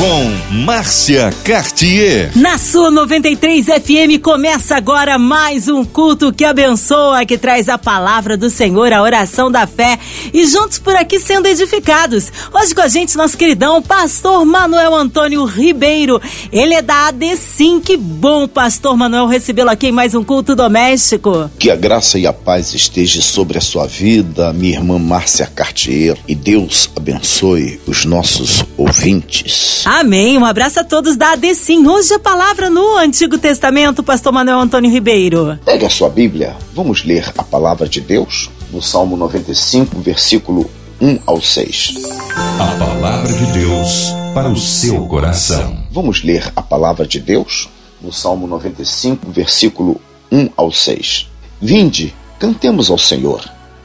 com 0.00 0.54
Márcia 0.64 1.30
Cartier. 1.44 2.32
Na 2.34 2.56
sua 2.56 2.90
93 2.90 3.66
FM 3.66 4.18
começa 4.22 4.74
agora 4.74 5.18
mais 5.18 5.68
um 5.68 5.84
culto 5.84 6.32
que 6.32 6.42
abençoa, 6.42 7.26
que 7.26 7.36
traz 7.36 7.68
a 7.68 7.76
palavra 7.76 8.34
do 8.34 8.48
Senhor, 8.48 8.94
a 8.94 9.02
oração 9.02 9.50
da 9.50 9.66
fé 9.66 9.98
e 10.32 10.46
juntos 10.46 10.78
por 10.78 10.96
aqui 10.96 11.20
sendo 11.20 11.48
edificados. 11.48 12.32
Hoje 12.50 12.74
com 12.74 12.80
a 12.80 12.88
gente 12.88 13.14
nosso 13.14 13.36
queridão 13.36 13.82
pastor 13.82 14.42
Manuel 14.46 14.94
Antônio 14.94 15.44
Ribeiro. 15.44 16.18
Ele 16.50 16.72
é 16.72 16.80
da 16.80 17.08
ADCIM. 17.08 17.78
Que 17.78 17.98
bom, 17.98 18.48
pastor 18.48 18.96
Manuel, 18.96 19.26
recebê-lo 19.26 19.68
aqui 19.68 19.88
em 19.88 19.92
mais 19.92 20.14
um 20.14 20.24
culto 20.24 20.56
doméstico. 20.56 21.50
Que 21.58 21.70
a 21.70 21.76
graça 21.76 22.18
e 22.18 22.26
a 22.26 22.32
paz 22.32 22.72
esteja 22.72 23.20
sobre 23.20 23.58
a 23.58 23.60
sua 23.60 23.86
vida, 23.86 24.50
minha 24.54 24.78
irmã 24.78 24.98
Márcia 24.98 25.44
Cartier, 25.44 26.16
e 26.26 26.34
Deus 26.34 26.88
abençoe 26.96 27.78
os 27.86 28.06
nossos 28.06 28.64
ouvintes. 28.78 29.84
Amém. 29.92 30.38
Um 30.38 30.44
abraço 30.44 30.78
a 30.78 30.84
todos 30.84 31.16
da 31.16 31.32
ADCIM. 31.32 31.84
Hoje 31.88 32.14
a 32.14 32.18
palavra 32.20 32.70
no 32.70 32.96
Antigo 32.96 33.36
Testamento, 33.36 34.04
pastor 34.04 34.32
Manuel 34.32 34.60
Antônio 34.60 34.88
Ribeiro. 34.88 35.58
Pegue 35.64 35.84
a 35.84 35.90
sua 35.90 36.08
Bíblia, 36.08 36.56
vamos 36.72 37.04
ler 37.04 37.32
a 37.36 37.42
palavra 37.42 37.88
de 37.88 38.00
Deus 38.00 38.48
no 38.70 38.80
Salmo 38.80 39.16
95, 39.16 39.98
versículo 39.98 40.70
1 41.00 41.18
ao 41.26 41.42
6. 41.42 41.94
A 42.36 42.78
palavra 42.78 43.32
de 43.32 43.46
Deus 43.46 44.12
para 44.32 44.48
o 44.48 44.56
seu 44.56 45.08
coração. 45.08 45.82
Vamos 45.90 46.22
ler 46.22 46.52
a 46.54 46.62
palavra 46.62 47.04
de 47.04 47.18
Deus 47.18 47.68
no 48.00 48.12
Salmo 48.12 48.46
95, 48.46 49.28
versículo 49.28 50.00
1 50.30 50.50
ao 50.56 50.70
6. 50.70 51.28
Vinde, 51.60 52.14
cantemos 52.38 52.92
ao 52.92 52.98
Senhor, 52.98 53.42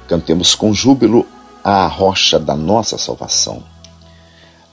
cantemos 0.07 0.53
com 0.53 0.71
júbilo 0.71 1.25
à 1.63 1.87
rocha 1.87 2.37
da 2.37 2.55
nossa 2.55 2.95
salvação. 2.95 3.63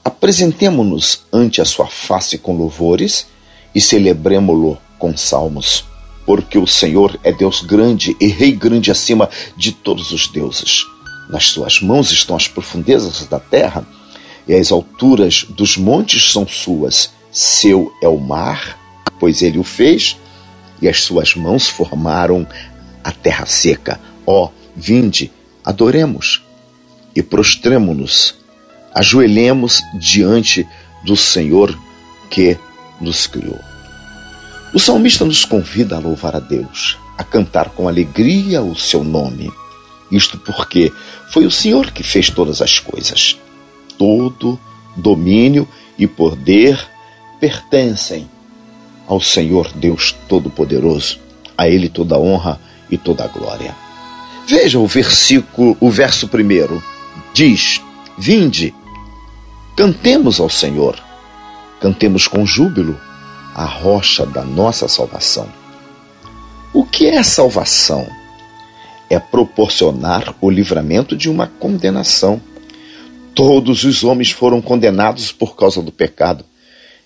Apresentemo-nos 0.03 1.25
ante 1.31 1.61
a 1.61 1.65
sua 1.65 1.87
face 1.87 2.37
com 2.37 2.57
louvores 2.57 3.25
e 3.73 3.79
celebremo-lo 3.79 4.77
com 4.99 5.15
salmos, 5.15 5.85
porque 6.25 6.57
o 6.57 6.67
Senhor 6.67 7.17
é 7.23 7.31
Deus 7.31 7.61
grande 7.61 8.15
e 8.19 8.27
Rei 8.27 8.51
grande 8.51 8.91
acima 8.91 9.29
de 9.55 9.71
todos 9.71 10.11
os 10.11 10.27
deuses. 10.27 10.85
Nas 11.29 11.49
suas 11.49 11.81
mãos 11.81 12.11
estão 12.11 12.35
as 12.35 12.47
profundezas 12.47 13.25
da 13.27 13.39
terra 13.39 13.87
e 14.47 14.53
as 14.53 14.71
alturas 14.71 15.45
dos 15.49 15.77
montes 15.77 16.31
são 16.31 16.45
suas. 16.45 17.11
Seu 17.31 17.91
é 18.01 18.07
o 18.07 18.19
mar, 18.19 18.77
pois 19.19 19.41
ele 19.41 19.57
o 19.57 19.63
fez, 19.63 20.17
e 20.81 20.87
as 20.89 21.01
suas 21.01 21.33
mãos 21.33 21.69
formaram 21.69 22.45
a 23.03 23.11
terra 23.11 23.45
seca. 23.45 23.99
Ó, 24.27 24.45
oh, 24.45 24.51
vinde, 24.75 25.31
adoremos 25.63 26.43
e 27.15 27.23
prostremo-nos 27.23 28.42
ajoelhemos 28.93 29.81
diante 29.93 30.67
do 31.03 31.15
Senhor 31.15 31.77
que 32.29 32.57
nos 33.01 33.27
criou. 33.27 33.59
O 34.73 34.79
salmista 34.79 35.23
nos 35.25 35.45
convida 35.45 35.95
a 35.95 35.99
louvar 35.99 36.35
a 36.35 36.39
Deus, 36.39 36.97
a 37.17 37.23
cantar 37.23 37.69
com 37.69 37.87
alegria 37.87 38.61
o 38.61 38.75
seu 38.75 39.03
nome. 39.03 39.51
Isto 40.11 40.37
porque 40.37 40.91
foi 41.31 41.45
o 41.45 41.51
Senhor 41.51 41.91
que 41.91 42.03
fez 42.03 42.29
todas 42.29 42.61
as 42.61 42.79
coisas. 42.79 43.37
Todo 43.97 44.59
domínio 44.95 45.67
e 45.97 46.07
poder 46.07 46.79
pertencem 47.39 48.27
ao 49.07 49.21
Senhor 49.21 49.71
Deus 49.73 50.15
Todo-Poderoso. 50.27 51.19
A 51.57 51.67
Ele 51.67 51.87
toda 51.87 52.17
honra 52.17 52.59
e 52.89 52.97
toda 52.97 53.27
glória. 53.27 53.75
Veja 54.47 54.79
o 54.79 54.87
versículo, 54.87 55.77
o 55.79 55.89
verso 55.89 56.27
primeiro. 56.27 56.83
Diz: 57.33 57.79
Vinde, 58.17 58.73
Cantemos 59.75 60.39
ao 60.39 60.49
Senhor, 60.49 61.01
cantemos 61.81 62.27
com 62.27 62.45
júbilo 62.45 62.99
a 63.55 63.65
rocha 63.65 64.23
da 64.23 64.43
nossa 64.43 64.87
salvação. 64.87 65.49
O 66.71 66.85
que 66.85 67.07
é 67.07 67.23
salvação? 67.23 68.07
É 69.09 69.17
proporcionar 69.17 70.35
o 70.39 70.49
livramento 70.49 71.17
de 71.17 71.27
uma 71.27 71.47
condenação. 71.47 72.39
Todos 73.33 73.83
os 73.83 74.03
homens 74.03 74.29
foram 74.29 74.61
condenados 74.61 75.31
por 75.31 75.55
causa 75.55 75.81
do 75.81 75.91
pecado. 75.91 76.45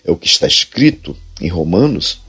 É 0.04 0.10
o 0.10 0.16
que 0.16 0.26
está 0.26 0.46
escrito 0.46 1.16
em 1.40 1.48
Romanos, 1.48 2.20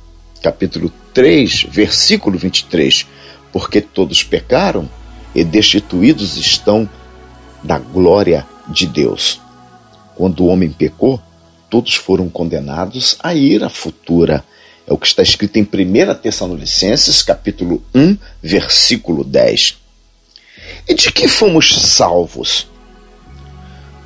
capítulo 0.42 0.90
3, 1.14 1.64
versículo 1.70 2.38
23. 2.38 3.06
Porque 3.52 3.82
todos 3.82 4.24
pecaram 4.24 4.90
e 5.36 5.44
destituídos 5.44 6.38
estão 6.38 6.90
da 7.62 7.78
glória 7.78 8.48
de 8.70 8.88
Deus. 8.88 9.42
Quando 10.20 10.42
o 10.42 10.48
homem 10.48 10.70
pecou, 10.70 11.18
todos 11.70 11.96
foram 11.96 12.28
condenados 12.28 13.16
à 13.24 13.34
ira 13.34 13.70
futura. 13.70 14.44
É 14.86 14.92
o 14.92 14.98
que 14.98 15.08
está 15.08 15.24
escrito 15.24 15.56
em 15.56 15.62
1 15.62 16.16
Tessalonicenses, 16.16 17.22
capítulo 17.22 17.82
1, 17.96 18.18
versículo 18.44 19.24
10. 19.24 19.78
E 20.90 20.94
de 20.94 21.10
que 21.10 21.26
fomos 21.30 21.74
salvos? 21.84 22.68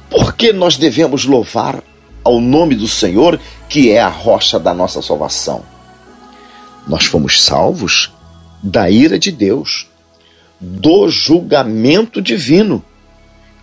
Por 0.08 0.36
que 0.36 0.54
nós 0.54 0.78
devemos 0.78 1.26
louvar 1.26 1.84
ao 2.24 2.40
nome 2.40 2.76
do 2.76 2.88
Senhor, 2.88 3.40
que 3.68 3.90
é 3.90 4.00
a 4.00 4.08
rocha 4.08 4.60
da 4.60 4.72
nossa 4.72 5.02
salvação? 5.02 5.64
Nós 6.88 7.06
fomos 7.06 7.42
salvos 7.42 8.14
da 8.62 8.88
ira 8.88 9.18
de 9.18 9.32
Deus, 9.32 9.88
do 10.62 11.10
julgamento 11.10 12.22
divino, 12.22 12.86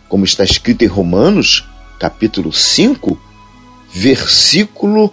como 0.08 0.24
está 0.24 0.42
escrito 0.42 0.82
em 0.82 0.88
Romanos, 0.88 1.64
capítulo 2.00 2.50
5, 2.50 3.16
versículo 3.92 5.12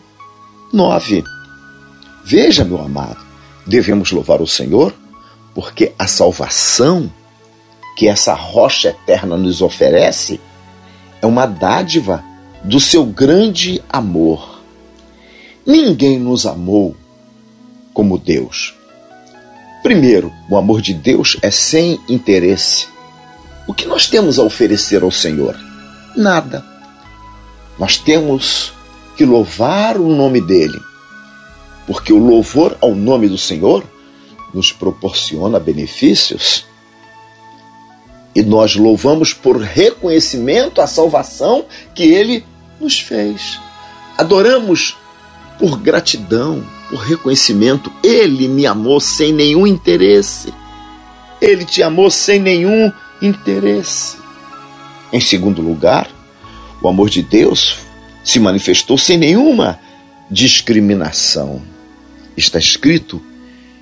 9. 0.71 1.21
Veja, 2.23 2.63
meu 2.63 2.81
amado, 2.81 3.17
devemos 3.65 4.09
louvar 4.13 4.41
o 4.41 4.47
Senhor 4.47 4.95
porque 5.53 5.91
a 5.99 6.07
salvação 6.07 7.11
que 7.97 8.07
essa 8.07 8.33
rocha 8.33 8.89
eterna 8.89 9.35
nos 9.35 9.61
oferece 9.61 10.39
é 11.21 11.25
uma 11.25 11.45
dádiva 11.45 12.23
do 12.63 12.79
seu 12.79 13.05
grande 13.05 13.83
amor. 13.89 14.61
Ninguém 15.65 16.17
nos 16.17 16.45
amou 16.45 16.95
como 17.93 18.17
Deus. 18.17 18.73
Primeiro, 19.83 20.31
o 20.49 20.55
amor 20.55 20.81
de 20.81 20.93
Deus 20.93 21.35
é 21.41 21.51
sem 21.51 21.99
interesse. 22.07 22.87
O 23.67 23.73
que 23.73 23.85
nós 23.87 24.07
temos 24.07 24.39
a 24.39 24.43
oferecer 24.43 25.03
ao 25.03 25.11
Senhor? 25.11 25.57
Nada. 26.15 26.76
Nós 27.79 27.97
temos 27.97 28.73
que 29.15 29.25
louvar 29.25 29.97
o 29.97 30.15
nome 30.15 30.41
dele, 30.41 30.79
porque 31.85 32.11
o 32.13 32.17
louvor 32.17 32.77
ao 32.81 32.93
nome 32.93 33.27
do 33.27 33.37
Senhor 33.37 33.83
nos 34.53 34.71
proporciona 34.71 35.59
benefícios. 35.59 36.65
E 38.35 38.41
nós 38.43 38.75
louvamos 38.75 39.33
por 39.33 39.57
reconhecimento 39.57 40.81
à 40.81 40.87
salvação 40.87 41.65
que 41.95 42.03
ele 42.03 42.45
nos 42.79 42.99
fez. 42.99 43.59
Adoramos 44.17 44.95
por 45.59 45.79
gratidão, 45.79 46.63
por 46.89 46.99
reconhecimento. 46.99 47.91
Ele 48.03 48.47
me 48.47 48.65
amou 48.65 48.99
sem 48.99 49.33
nenhum 49.33 49.65
interesse. 49.65 50.53
Ele 51.41 51.65
te 51.65 51.81
amou 51.81 52.09
sem 52.09 52.39
nenhum 52.39 52.91
interesse. 53.21 54.17
Em 55.11 55.21
segundo 55.21 55.61
lugar, 55.61 56.09
o 56.81 56.87
amor 56.87 57.09
de 57.09 57.21
Deus 57.21 57.77
se 58.23 58.39
manifestou 58.39 58.97
sem 58.97 59.17
nenhuma 59.17 59.79
discriminação. 60.29 61.61
Está 62.35 62.59
escrito 62.59 63.21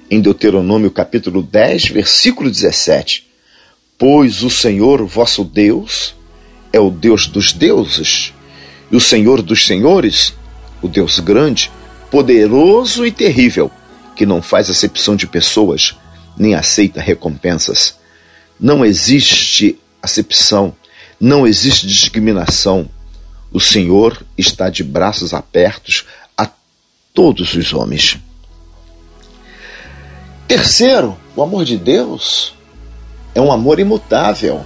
em 0.09 0.21
Deuteronômio 0.21 0.91
capítulo 0.91 1.41
10, 1.41 1.87
versículo 1.87 2.49
17: 2.49 3.27
Pois 3.97 4.43
o 4.43 4.49
Senhor 4.49 5.05
vosso 5.05 5.43
Deus 5.43 6.15
é 6.71 6.79
o 6.79 6.89
Deus 6.89 7.27
dos 7.27 7.53
deuses, 7.53 8.33
e 8.91 8.95
o 8.95 8.99
Senhor 8.99 9.41
dos 9.41 9.65
senhores, 9.65 10.33
o 10.81 10.87
Deus 10.87 11.19
grande, 11.19 11.71
poderoso 12.11 13.05
e 13.05 13.11
terrível, 13.11 13.71
que 14.15 14.25
não 14.25 14.41
faz 14.41 14.69
acepção 14.69 15.15
de 15.15 15.27
pessoas, 15.27 15.95
nem 16.37 16.53
aceita 16.53 17.01
recompensas. 17.01 17.97
Não 18.59 18.85
existe 18.85 19.77
acepção 20.01 20.73
não 21.19 21.45
existe 21.45 21.87
discriminação. 21.87 22.89
O 23.51 23.59
Senhor 23.59 24.25
está 24.37 24.69
de 24.69 24.83
braços 24.83 25.33
abertos 25.33 26.05
a 26.37 26.49
todos 27.13 27.53
os 27.53 27.73
homens. 27.73 28.17
Terceiro, 30.47 31.17
o 31.35 31.41
amor 31.41 31.65
de 31.65 31.77
Deus 31.77 32.53
é 33.33 33.41
um 33.41 33.51
amor 33.51 33.79
imutável. 33.79 34.65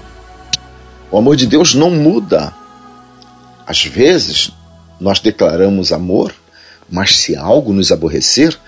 O 1.12 1.18
amor 1.18 1.36
de 1.36 1.48
Deus 1.48 1.74
não 1.74 1.90
muda. 1.90 2.54
Às 3.66 3.86
vezes, 3.86 4.52
nós 5.00 5.20
declaramos 5.20 5.92
amor, 5.92 6.34
mas 6.90 7.18
se 7.18 7.36
algo 7.36 7.72
nos 7.72 7.92
aborrecer, 7.92 8.60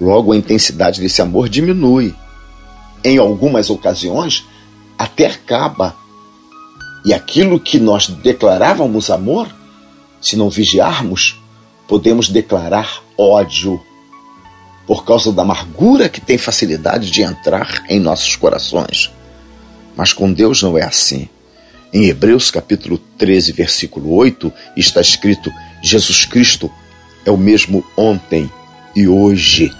Logo, 0.00 0.32
a 0.32 0.36
intensidade 0.36 0.98
desse 0.98 1.20
amor 1.20 1.48
diminui. 1.48 2.14
Em 3.04 3.18
algumas 3.18 3.68
ocasiões, 3.68 4.44
até 4.96 5.26
acaba. 5.26 5.94
E 7.04 7.14
aquilo 7.14 7.58
que 7.58 7.78
nós 7.78 8.08
declarávamos 8.08 9.10
amor, 9.10 9.48
se 10.20 10.36
não 10.36 10.50
vigiarmos, 10.50 11.40
podemos 11.88 12.28
declarar 12.28 13.02
ódio 13.16 13.80
por 14.86 15.04
causa 15.04 15.32
da 15.32 15.42
amargura 15.42 16.08
que 16.08 16.20
tem 16.20 16.36
facilidade 16.36 17.10
de 17.10 17.22
entrar 17.22 17.84
em 17.88 17.98
nossos 18.00 18.36
corações. 18.36 19.10
Mas 19.96 20.12
com 20.12 20.32
Deus 20.32 20.62
não 20.62 20.76
é 20.76 20.84
assim. 20.84 21.28
Em 21.92 22.04
Hebreus 22.04 22.50
capítulo 22.50 22.98
13, 23.18 23.52
versículo 23.52 24.14
8, 24.14 24.52
está 24.76 25.00
escrito: 25.00 25.50
Jesus 25.82 26.24
Cristo 26.24 26.70
é 27.24 27.30
o 27.30 27.36
mesmo 27.36 27.84
ontem 27.96 28.50
e 28.94 29.08
hoje 29.08 29.72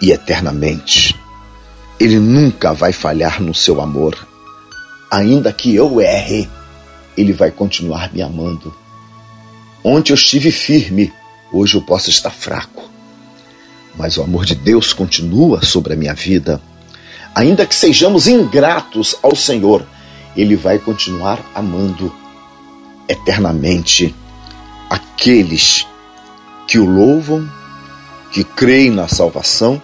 e 0.00 0.10
eternamente. 0.10 1.14
Ele 1.98 2.18
nunca 2.18 2.72
vai 2.72 2.92
falhar 2.92 3.40
no 3.40 3.54
seu 3.54 3.80
amor. 3.80 4.31
Ainda 5.12 5.52
que 5.52 5.74
eu 5.74 6.00
erre, 6.00 6.48
ele 7.14 7.34
vai 7.34 7.50
continuar 7.50 8.10
me 8.14 8.22
amando. 8.22 8.74
Ontem 9.84 10.10
eu 10.10 10.14
estive 10.14 10.50
firme, 10.50 11.12
hoje 11.52 11.74
eu 11.74 11.82
posso 11.82 12.08
estar 12.08 12.30
fraco. 12.30 12.88
Mas 13.94 14.16
o 14.16 14.22
amor 14.22 14.46
de 14.46 14.54
Deus 14.54 14.94
continua 14.94 15.62
sobre 15.62 15.92
a 15.92 15.96
minha 15.96 16.14
vida. 16.14 16.62
Ainda 17.34 17.66
que 17.66 17.74
sejamos 17.74 18.26
ingratos 18.26 19.14
ao 19.22 19.36
Senhor, 19.36 19.86
Ele 20.34 20.56
vai 20.56 20.78
continuar 20.78 21.44
amando 21.54 22.10
eternamente 23.06 24.14
aqueles 24.88 25.86
que 26.66 26.78
o 26.78 26.86
louvam, 26.86 27.46
que 28.30 28.42
creem 28.42 28.90
na 28.90 29.08
salvação 29.08 29.82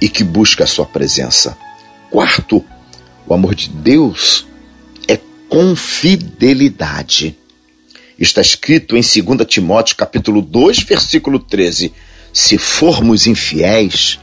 e 0.00 0.08
que 0.08 0.24
buscam 0.24 0.64
a 0.64 0.66
sua 0.66 0.86
presença. 0.86 1.54
Quarto, 2.10 2.64
o 3.26 3.34
amor 3.34 3.54
de 3.54 3.68
Deus 3.68 4.46
é 5.08 5.18
com 5.48 5.74
fidelidade. 5.74 7.36
Está 8.18 8.40
escrito 8.40 8.96
em 8.96 9.00
2 9.00 9.46
Timóteo 9.46 9.96
capítulo 9.96 10.40
2, 10.40 10.80
versículo 10.84 11.38
13: 11.38 11.92
Se 12.32 12.56
formos 12.56 13.26
infiéis, 13.26 14.18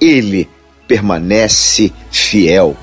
ele 0.00 0.48
permanece 0.86 1.92
fiel. 2.10 2.76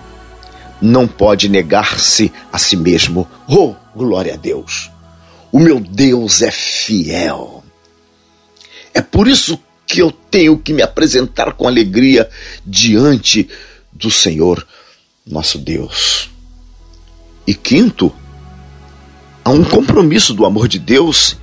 Não 0.81 1.07
pode 1.07 1.47
negar-se 1.47 2.31
a 2.51 2.57
si 2.57 2.75
mesmo. 2.75 3.27
Oh, 3.47 3.75
glória 3.95 4.33
a 4.33 4.37
Deus! 4.37 4.91
O 5.51 5.59
meu 5.59 5.79
Deus 5.79 6.41
é 6.41 6.51
fiel. 6.51 7.63
É 8.93 9.01
por 9.01 9.27
isso 9.27 9.59
que 9.85 10.01
eu 10.01 10.11
tenho 10.11 10.57
que 10.57 10.73
me 10.73 10.81
apresentar 10.81 11.53
com 11.53 11.67
alegria 11.67 12.29
diante 12.65 13.47
do 13.91 14.09
Senhor, 14.09 14.65
nosso 15.25 15.57
Deus. 15.57 16.29
E 17.45 17.53
quinto, 17.53 18.13
há 19.43 19.49
um 19.49 19.63
compromisso 19.63 20.33
do 20.33 20.45
amor 20.45 20.67
de 20.67 20.79
Deus 20.79 21.37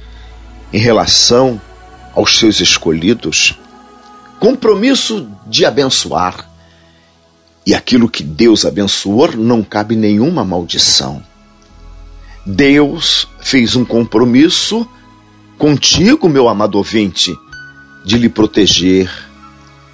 em 0.72 0.78
relação 0.78 1.60
aos 2.14 2.38
seus 2.38 2.60
escolhidos 2.60 3.56
compromisso 4.40 5.28
de 5.46 5.66
abençoar. 5.66 6.50
E 7.66 7.74
aquilo 7.74 8.08
que 8.08 8.24
Deus 8.24 8.64
abençoou 8.64 9.36
não 9.36 9.62
cabe 9.62 9.94
nenhuma 9.94 10.44
maldição. 10.44 11.22
Deus 12.44 13.28
fez 13.38 13.76
um 13.76 13.84
compromisso 13.84 14.88
contigo, 15.58 16.26
meu 16.26 16.48
amado 16.48 16.76
ouvinte, 16.76 17.36
de 18.02 18.16
lhe 18.16 18.30
proteger, 18.30 19.12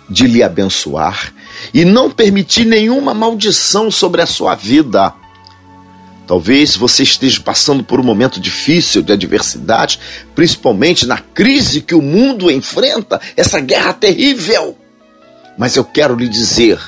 de 0.08 0.28
lhe 0.28 0.44
abençoar 0.44 1.34
e 1.72 1.84
não 1.84 2.10
permitir 2.10 2.64
nenhuma 2.64 3.14
maldição 3.14 3.90
sobre 3.90 4.22
a 4.22 4.26
sua 4.26 4.54
vida. 4.54 5.12
Talvez 6.26 6.76
você 6.76 7.04
esteja 7.04 7.40
passando 7.40 7.84
por 7.84 8.00
um 8.00 8.02
momento 8.02 8.40
difícil 8.40 9.00
de 9.00 9.12
adversidade, 9.12 10.00
principalmente 10.34 11.06
na 11.06 11.18
crise 11.18 11.80
que 11.80 11.94
o 11.94 12.02
mundo 12.02 12.50
enfrenta, 12.50 13.20
essa 13.36 13.60
guerra 13.60 13.92
terrível. 13.92 14.76
Mas 15.56 15.76
eu 15.76 15.84
quero 15.84 16.16
lhe 16.16 16.28
dizer: 16.28 16.80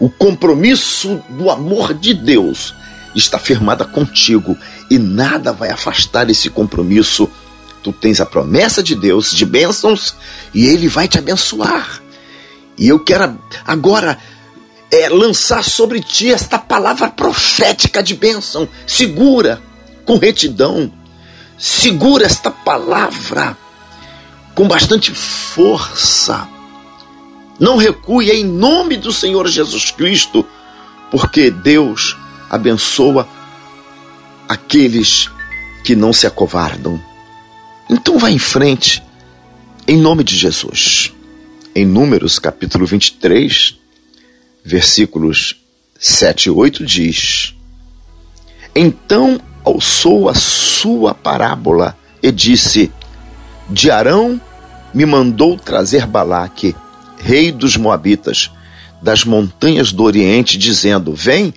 o 0.00 0.10
compromisso 0.10 1.22
do 1.28 1.48
amor 1.48 1.94
de 1.94 2.12
Deus 2.12 2.74
está 3.14 3.38
firmada 3.38 3.84
contigo 3.84 4.56
e 4.90 4.98
nada 4.98 5.52
vai 5.52 5.70
afastar 5.70 6.28
esse 6.28 6.50
compromisso. 6.50 7.30
Tu 7.82 7.92
tens 7.92 8.20
a 8.20 8.26
promessa 8.26 8.82
de 8.82 8.94
Deus 8.94 9.32
de 9.32 9.46
bênçãos 9.46 10.14
e 10.52 10.66
Ele 10.66 10.88
vai 10.88 11.06
te 11.06 11.18
abençoar. 11.18 11.99
E 12.80 12.88
eu 12.88 12.98
quero 12.98 13.38
agora 13.66 14.18
é, 14.90 15.10
lançar 15.10 15.62
sobre 15.62 16.00
ti 16.00 16.32
esta 16.32 16.58
palavra 16.58 17.10
profética 17.10 18.02
de 18.02 18.14
bênção. 18.14 18.66
Segura 18.86 19.62
com 20.06 20.16
retidão. 20.16 20.90
Segura 21.58 22.24
esta 22.24 22.50
palavra 22.50 23.54
com 24.54 24.66
bastante 24.66 25.14
força. 25.14 26.48
Não 27.58 27.76
recue 27.76 28.30
em 28.30 28.44
nome 28.44 28.96
do 28.96 29.12
Senhor 29.12 29.46
Jesus 29.46 29.90
Cristo, 29.90 30.46
porque 31.10 31.50
Deus 31.50 32.16
abençoa 32.48 33.28
aqueles 34.48 35.30
que 35.84 35.94
não 35.94 36.14
se 36.14 36.26
acovardam. 36.26 36.98
Então 37.90 38.18
vá 38.18 38.30
em 38.30 38.38
frente, 38.38 39.02
em 39.86 39.98
nome 39.98 40.24
de 40.24 40.34
Jesus. 40.34 41.12
Em 41.72 41.86
Números 41.86 42.40
capítulo 42.40 42.84
23, 42.84 43.78
versículos 44.64 45.54
7 45.96 46.46
e 46.46 46.50
8 46.50 46.84
diz: 46.84 47.54
Então 48.74 49.40
alçou 49.64 50.28
a 50.28 50.34
sua 50.34 51.14
parábola 51.14 51.96
e 52.20 52.32
disse: 52.32 52.90
De 53.68 53.88
Arão 53.88 54.40
me 54.92 55.06
mandou 55.06 55.56
trazer 55.56 56.06
Balaque, 56.06 56.74
rei 57.20 57.52
dos 57.52 57.76
Moabitas, 57.76 58.50
das 59.00 59.24
montanhas 59.24 59.92
do 59.92 60.02
Oriente, 60.02 60.58
dizendo: 60.58 61.14
Vem, 61.14 61.54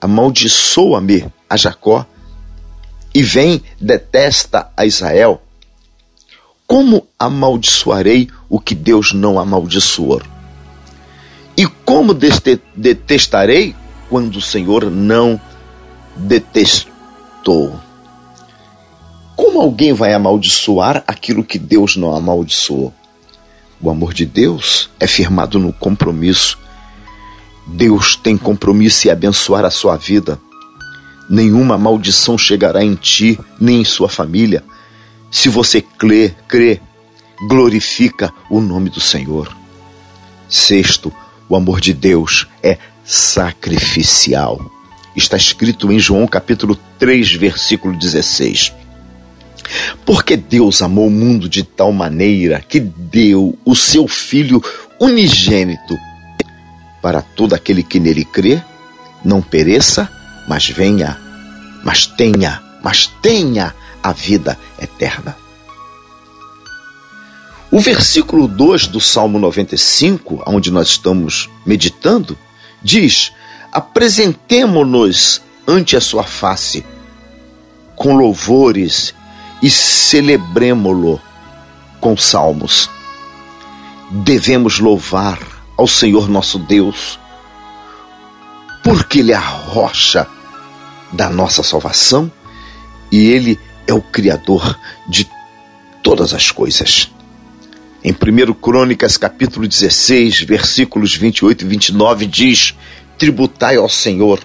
amaldiçoa-me 0.00 1.24
a 1.48 1.56
Jacó, 1.56 2.04
e 3.14 3.22
vem, 3.22 3.62
detesta 3.80 4.72
a 4.76 4.84
Israel. 4.84 5.40
Como 6.66 7.06
amaldiçoarei 7.18 8.28
o 8.48 8.58
que 8.58 8.74
Deus 8.74 9.12
não 9.12 9.38
amaldiçoou? 9.38 10.20
E 11.56 11.66
como 11.66 12.12
detestarei 12.12 13.74
quando 14.10 14.36
o 14.36 14.42
Senhor 14.42 14.90
não 14.90 15.40
detestou? 16.16 17.80
Como 19.36 19.60
alguém 19.60 19.92
vai 19.92 20.12
amaldiçoar 20.12 21.04
aquilo 21.06 21.44
que 21.44 21.58
Deus 21.58 21.96
não 21.96 22.14
amaldiçoou? 22.14 22.92
O 23.80 23.90
amor 23.90 24.12
de 24.12 24.26
Deus 24.26 24.90
é 24.98 25.06
firmado 25.06 25.58
no 25.58 25.72
compromisso. 25.72 26.58
Deus 27.66 28.16
tem 28.16 28.36
compromisso 28.36 29.06
em 29.06 29.10
abençoar 29.10 29.64
a 29.64 29.70
sua 29.70 29.96
vida. 29.96 30.40
Nenhuma 31.28 31.76
maldição 31.76 32.38
chegará 32.38 32.82
em 32.82 32.94
ti, 32.94 33.38
nem 33.60 33.82
em 33.82 33.84
sua 33.84 34.08
família. 34.08 34.64
Se 35.36 35.50
você 35.50 35.82
crê, 35.82 36.34
crê, 36.48 36.80
glorifica 37.46 38.32
o 38.48 38.58
nome 38.58 38.88
do 38.88 39.02
Senhor. 39.02 39.54
Sexto, 40.48 41.12
o 41.46 41.54
amor 41.54 41.78
de 41.78 41.92
Deus 41.92 42.46
é 42.62 42.78
sacrificial. 43.04 44.58
Está 45.14 45.36
escrito 45.36 45.92
em 45.92 45.98
João 45.98 46.26
capítulo 46.26 46.74
3, 46.98 47.34
versículo 47.34 47.94
16. 47.98 48.72
Porque 50.06 50.38
Deus 50.38 50.80
amou 50.80 51.08
o 51.08 51.10
mundo 51.10 51.50
de 51.50 51.62
tal 51.62 51.92
maneira 51.92 52.64
que 52.66 52.80
deu 52.80 53.58
o 53.62 53.76
seu 53.76 54.08
Filho 54.08 54.62
unigênito 54.98 55.98
para 57.02 57.20
todo 57.20 57.52
aquele 57.52 57.82
que 57.82 58.00
nele 58.00 58.24
crê, 58.24 58.58
não 59.22 59.42
pereça, 59.42 60.10
mas 60.48 60.66
venha, 60.66 61.20
mas 61.84 62.06
tenha, 62.06 62.62
mas 62.82 63.06
tenha 63.20 63.74
a 64.08 64.12
vida 64.12 64.58
eterna. 64.80 65.36
O 67.70 67.80
versículo 67.80 68.46
2 68.46 68.86
do 68.86 69.00
Salmo 69.00 69.38
95, 69.38 70.44
onde 70.46 70.70
nós 70.70 70.88
estamos 70.88 71.50
meditando, 71.64 72.38
diz: 72.82 73.32
Apresentemo-nos 73.72 75.42
ante 75.66 75.96
a 75.96 76.00
sua 76.00 76.22
face 76.22 76.86
com 77.96 78.14
louvores 78.14 79.12
e 79.60 79.68
celebremo-lo 79.68 81.20
com 82.00 82.16
salmos. 82.16 82.88
Devemos 84.10 84.78
louvar 84.78 85.38
ao 85.76 85.88
Senhor 85.88 86.28
nosso 86.28 86.60
Deus, 86.60 87.18
porque 88.84 89.18
Ele 89.18 89.32
é 89.32 89.36
a 89.36 89.40
rocha 89.40 90.28
da 91.12 91.28
nossa 91.28 91.64
salvação 91.64 92.30
e 93.10 93.26
Ele 93.26 93.58
é 93.86 93.94
o 93.94 94.00
Criador 94.00 94.78
de 95.08 95.28
todas 96.02 96.32
as 96.32 96.50
coisas. 96.50 97.10
Em 98.04 98.12
1 98.12 98.54
Crônicas, 98.54 99.16
capítulo 99.16 99.66
16, 99.66 100.42
versículos 100.42 101.14
28 101.14 101.64
e 101.64 101.68
29, 101.68 102.26
diz: 102.26 102.74
Tributai 103.18 103.76
ao 103.76 103.88
Senhor, 103.88 104.40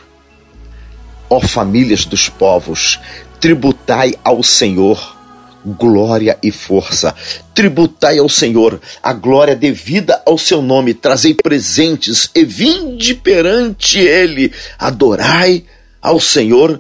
ó 1.30 1.40
famílias 1.40 2.06
dos 2.06 2.30
povos, 2.30 3.00
tributai 3.40 4.16
ao 4.24 4.42
Senhor 4.42 5.22
glória 5.66 6.38
e 6.42 6.52
força. 6.52 7.14
Tributai 7.54 8.18
ao 8.18 8.30
Senhor 8.30 8.82
a 9.02 9.14
glória 9.14 9.56
devida 9.56 10.22
ao 10.26 10.38
seu 10.38 10.62
nome, 10.62 10.94
trazei 10.94 11.34
presentes 11.34 12.30
e 12.34 12.44
vinde 12.44 13.14
perante 13.14 14.00
ele, 14.00 14.52
adorai 14.78 15.66
ao 16.02 16.20
Senhor 16.20 16.80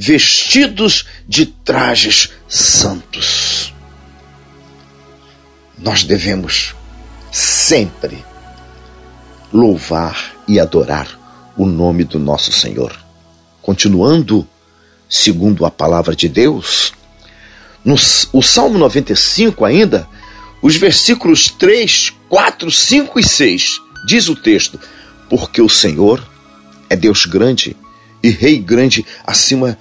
vestidos 0.00 1.04
de 1.28 1.44
trajes 1.44 2.30
santos. 2.48 3.74
Nós 5.78 6.04
devemos 6.04 6.74
sempre 7.30 8.24
louvar 9.52 10.34
e 10.48 10.58
adorar 10.58 11.52
o 11.54 11.66
nome 11.66 12.04
do 12.04 12.18
nosso 12.18 12.50
Senhor. 12.50 12.98
Continuando, 13.60 14.48
segundo 15.06 15.66
a 15.66 15.70
palavra 15.70 16.16
de 16.16 16.30
Deus, 16.30 16.94
no 17.84 17.96
o 18.32 18.42
Salmo 18.42 18.78
95 18.78 19.66
ainda, 19.66 20.08
os 20.62 20.76
versículos 20.76 21.50
3, 21.50 22.14
4, 22.26 22.70
5 22.70 23.20
e 23.20 23.22
6, 23.22 23.78
diz 24.06 24.30
o 24.30 24.34
texto: 24.34 24.80
Porque 25.28 25.60
o 25.60 25.68
Senhor 25.68 26.26
é 26.88 26.96
Deus 26.96 27.26
grande 27.26 27.76
e 28.22 28.30
Rei 28.30 28.58
grande 28.58 29.04
acima 29.26 29.78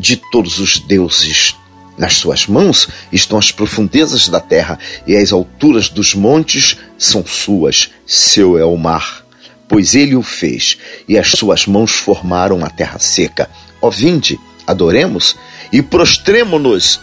de 0.00 0.16
todos 0.16 0.58
os 0.58 0.78
deuses. 0.78 1.54
Nas 1.98 2.14
suas 2.14 2.46
mãos 2.46 2.88
estão 3.12 3.38
as 3.38 3.52
profundezas 3.52 4.28
da 4.28 4.40
terra 4.40 4.78
e 5.06 5.14
as 5.14 5.32
alturas 5.32 5.90
dos 5.90 6.14
montes 6.14 6.78
são 6.96 7.24
suas. 7.26 7.90
Seu 8.06 8.56
é 8.56 8.64
o 8.64 8.76
mar, 8.76 9.24
pois 9.68 9.94
ele 9.94 10.16
o 10.16 10.22
fez, 10.22 10.78
e 11.06 11.18
as 11.18 11.28
suas 11.32 11.66
mãos 11.66 11.92
formaram 11.92 12.64
a 12.64 12.70
terra 12.70 12.98
seca. 12.98 13.50
Ó 13.82 13.90
vinde, 13.90 14.40
adoremos 14.66 15.36
e 15.70 15.82
prostremo-nos 15.82 16.98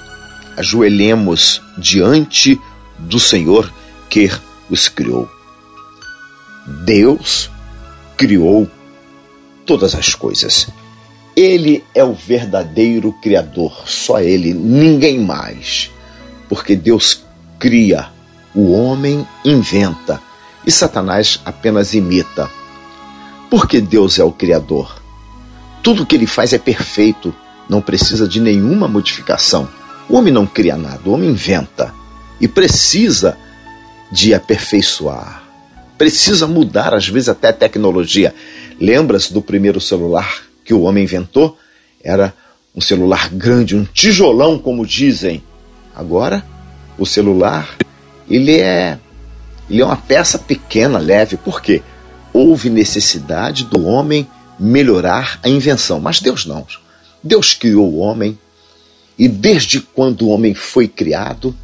ajoelhemos 0.58 1.62
diante 1.78 2.60
do 2.98 3.20
Senhor 3.20 3.72
que 4.10 4.32
os 4.68 4.90
criou. 4.90 5.30
Deus 6.84 7.52
criou 8.18 8.68
todas 9.66 9.94
as 9.94 10.16
coisas. 10.16 10.68
Ele 11.38 11.84
é 11.94 12.04
o 12.04 12.14
verdadeiro 12.14 13.14
Criador, 13.22 13.84
só 13.86 14.20
Ele, 14.20 14.56
ninguém 14.56 15.20
mais. 15.20 15.92
Porque 16.50 16.76
Deus 16.76 17.24
cria, 17.60 18.08
o 18.56 18.72
homem 18.72 19.24
inventa 19.46 20.20
e 20.66 20.72
Satanás 20.72 21.40
apenas 21.46 21.94
imita. 21.94 22.50
Porque 23.52 23.80
Deus 23.80 24.18
é 24.18 24.24
o 24.24 24.32
Criador. 24.32 25.00
Tudo 25.84 26.08
que 26.08 26.16
ele 26.16 26.26
faz 26.26 26.54
é 26.54 26.58
perfeito, 26.58 27.32
não 27.70 27.82
precisa 27.82 28.28
de 28.28 28.42
nenhuma 28.42 28.88
modificação. 28.88 29.70
O 30.10 30.18
homem 30.18 30.34
não 30.34 30.48
cria 30.48 30.76
nada, 30.76 31.02
o 31.06 31.12
homem 31.12 31.30
inventa 31.30 31.94
e 32.42 32.48
precisa 32.48 33.38
de 34.12 34.34
aperfeiçoar. 34.34 35.44
Precisa 36.00 36.48
mudar, 36.48 36.96
às 36.96 37.08
vezes, 37.08 37.30
até 37.30 37.50
a 37.50 37.54
tecnologia. 37.54 38.34
Lembras 38.82 39.30
do 39.30 39.42
primeiro 39.42 39.80
celular 39.80 40.47
que 40.68 40.74
o 40.74 40.82
homem 40.82 41.06
inventou? 41.06 41.58
Era 42.04 42.34
um 42.76 42.82
celular 42.82 43.30
grande, 43.30 43.76
um 43.76 43.86
tijolão, 43.86 44.60
como 44.60 44.86
dizem. 44.86 45.42
Agora, 45.96 46.46
o 46.98 47.06
celular, 47.06 47.78
ele 48.30 48.60
é, 48.60 49.00
ele 49.70 49.82
é 49.82 49.86
uma 49.86 49.96
peça 49.96 50.38
pequena, 50.38 51.00
leve. 51.00 51.38
Por 51.38 51.62
quê? 51.62 51.82
Houve 52.34 52.70
necessidade 52.70 53.64
do 53.64 53.86
homem 53.86 54.28
melhorar 54.60 55.40
a 55.42 55.48
invenção. 55.48 56.02
Mas 56.02 56.20
Deus 56.20 56.46
não. 56.46 56.68
Deus 57.24 57.54
criou 57.54 57.90
o 57.90 58.00
homem 58.00 58.38
e 59.18 59.28
desde 59.28 59.80
quando 59.80 60.24
o 60.24 60.30
homem 60.30 60.54
foi 60.54 60.88
criado, 60.88 61.56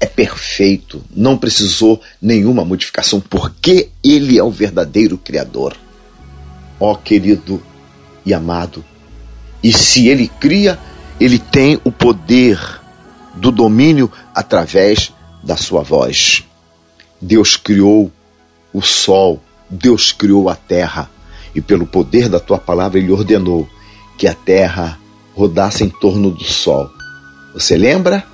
é 0.00 0.06
perfeito, 0.06 1.04
não 1.14 1.36
precisou 1.36 2.00
nenhuma 2.20 2.64
modificação, 2.64 3.20
porque 3.20 3.90
ele 4.02 4.38
é 4.38 4.42
o 4.42 4.50
verdadeiro 4.50 5.18
Criador. 5.18 5.76
Ó 6.80 6.92
oh, 6.92 6.96
querido 6.96 7.62
e 8.24 8.32
amado, 8.32 8.84
e 9.62 9.72
se 9.72 10.08
ele 10.08 10.28
cria, 10.28 10.78
ele 11.20 11.38
tem 11.38 11.80
o 11.84 11.92
poder 11.92 12.58
do 13.34 13.50
domínio 13.50 14.10
através 14.34 15.12
da 15.42 15.56
sua 15.56 15.82
voz. 15.82 16.44
Deus 17.20 17.56
criou 17.56 18.10
o 18.72 18.82
sol, 18.82 19.40
Deus 19.70 20.12
criou 20.12 20.48
a 20.48 20.56
terra, 20.56 21.08
e 21.54 21.60
pelo 21.60 21.86
poder 21.86 22.28
da 22.28 22.40
tua 22.40 22.58
palavra 22.58 22.98
ele 22.98 23.12
ordenou 23.12 23.68
que 24.18 24.26
a 24.26 24.34
terra 24.34 24.98
rodasse 25.34 25.84
em 25.84 25.88
torno 25.88 26.30
do 26.30 26.44
Sol. 26.44 26.90
Você 27.54 27.76
lembra 27.76 28.24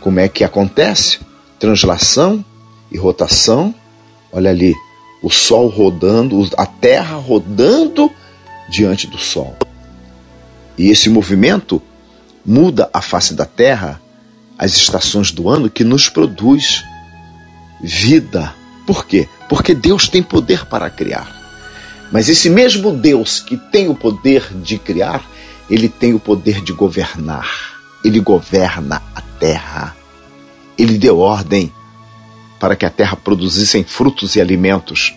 como 0.00 0.20
é 0.20 0.28
que 0.28 0.44
acontece? 0.44 1.20
Translação 1.58 2.44
e 2.90 2.96
rotação. 2.96 3.74
Olha 4.32 4.50
ali, 4.50 4.74
o 5.22 5.30
Sol 5.30 5.68
rodando, 5.68 6.48
a 6.56 6.66
Terra 6.66 7.16
rodando 7.16 8.10
diante 8.68 9.06
do 9.06 9.18
Sol. 9.18 9.56
E 10.76 10.90
esse 10.90 11.08
movimento 11.08 11.82
muda 12.44 12.88
a 12.92 13.00
face 13.00 13.34
da 13.34 13.44
Terra, 13.44 14.00
as 14.56 14.76
estações 14.76 15.30
do 15.30 15.48
ano 15.48 15.68
que 15.68 15.84
nos 15.84 16.08
produz 16.08 16.82
vida. 17.80 18.54
Por 18.86 19.06
quê? 19.06 19.28
Porque 19.48 19.74
Deus 19.74 20.08
tem 20.08 20.22
poder 20.22 20.66
para 20.66 20.88
criar. 20.88 21.36
Mas 22.10 22.28
esse 22.28 22.48
mesmo 22.48 22.92
Deus 22.92 23.40
que 23.40 23.56
tem 23.56 23.88
o 23.88 23.94
poder 23.94 24.48
de 24.54 24.78
criar, 24.78 25.22
ele 25.68 25.88
tem 25.88 26.14
o 26.14 26.20
poder 26.20 26.62
de 26.62 26.72
governar. 26.72 27.76
Ele 28.04 28.20
governa 28.20 29.02
a 29.14 29.20
terra. 29.20 29.96
Ele 30.76 30.96
deu 30.96 31.18
ordem 31.18 31.72
para 32.58 32.74
que 32.74 32.86
a 32.86 32.90
terra 32.90 33.16
produzisse 33.16 33.82
frutos 33.84 34.36
e 34.36 34.40
alimentos. 34.40 35.14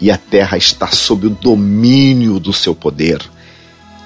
E 0.00 0.10
a 0.10 0.18
terra 0.18 0.56
está 0.56 0.88
sob 0.88 1.26
o 1.26 1.30
domínio 1.30 2.38
do 2.38 2.52
seu 2.52 2.74
poder. 2.74 3.22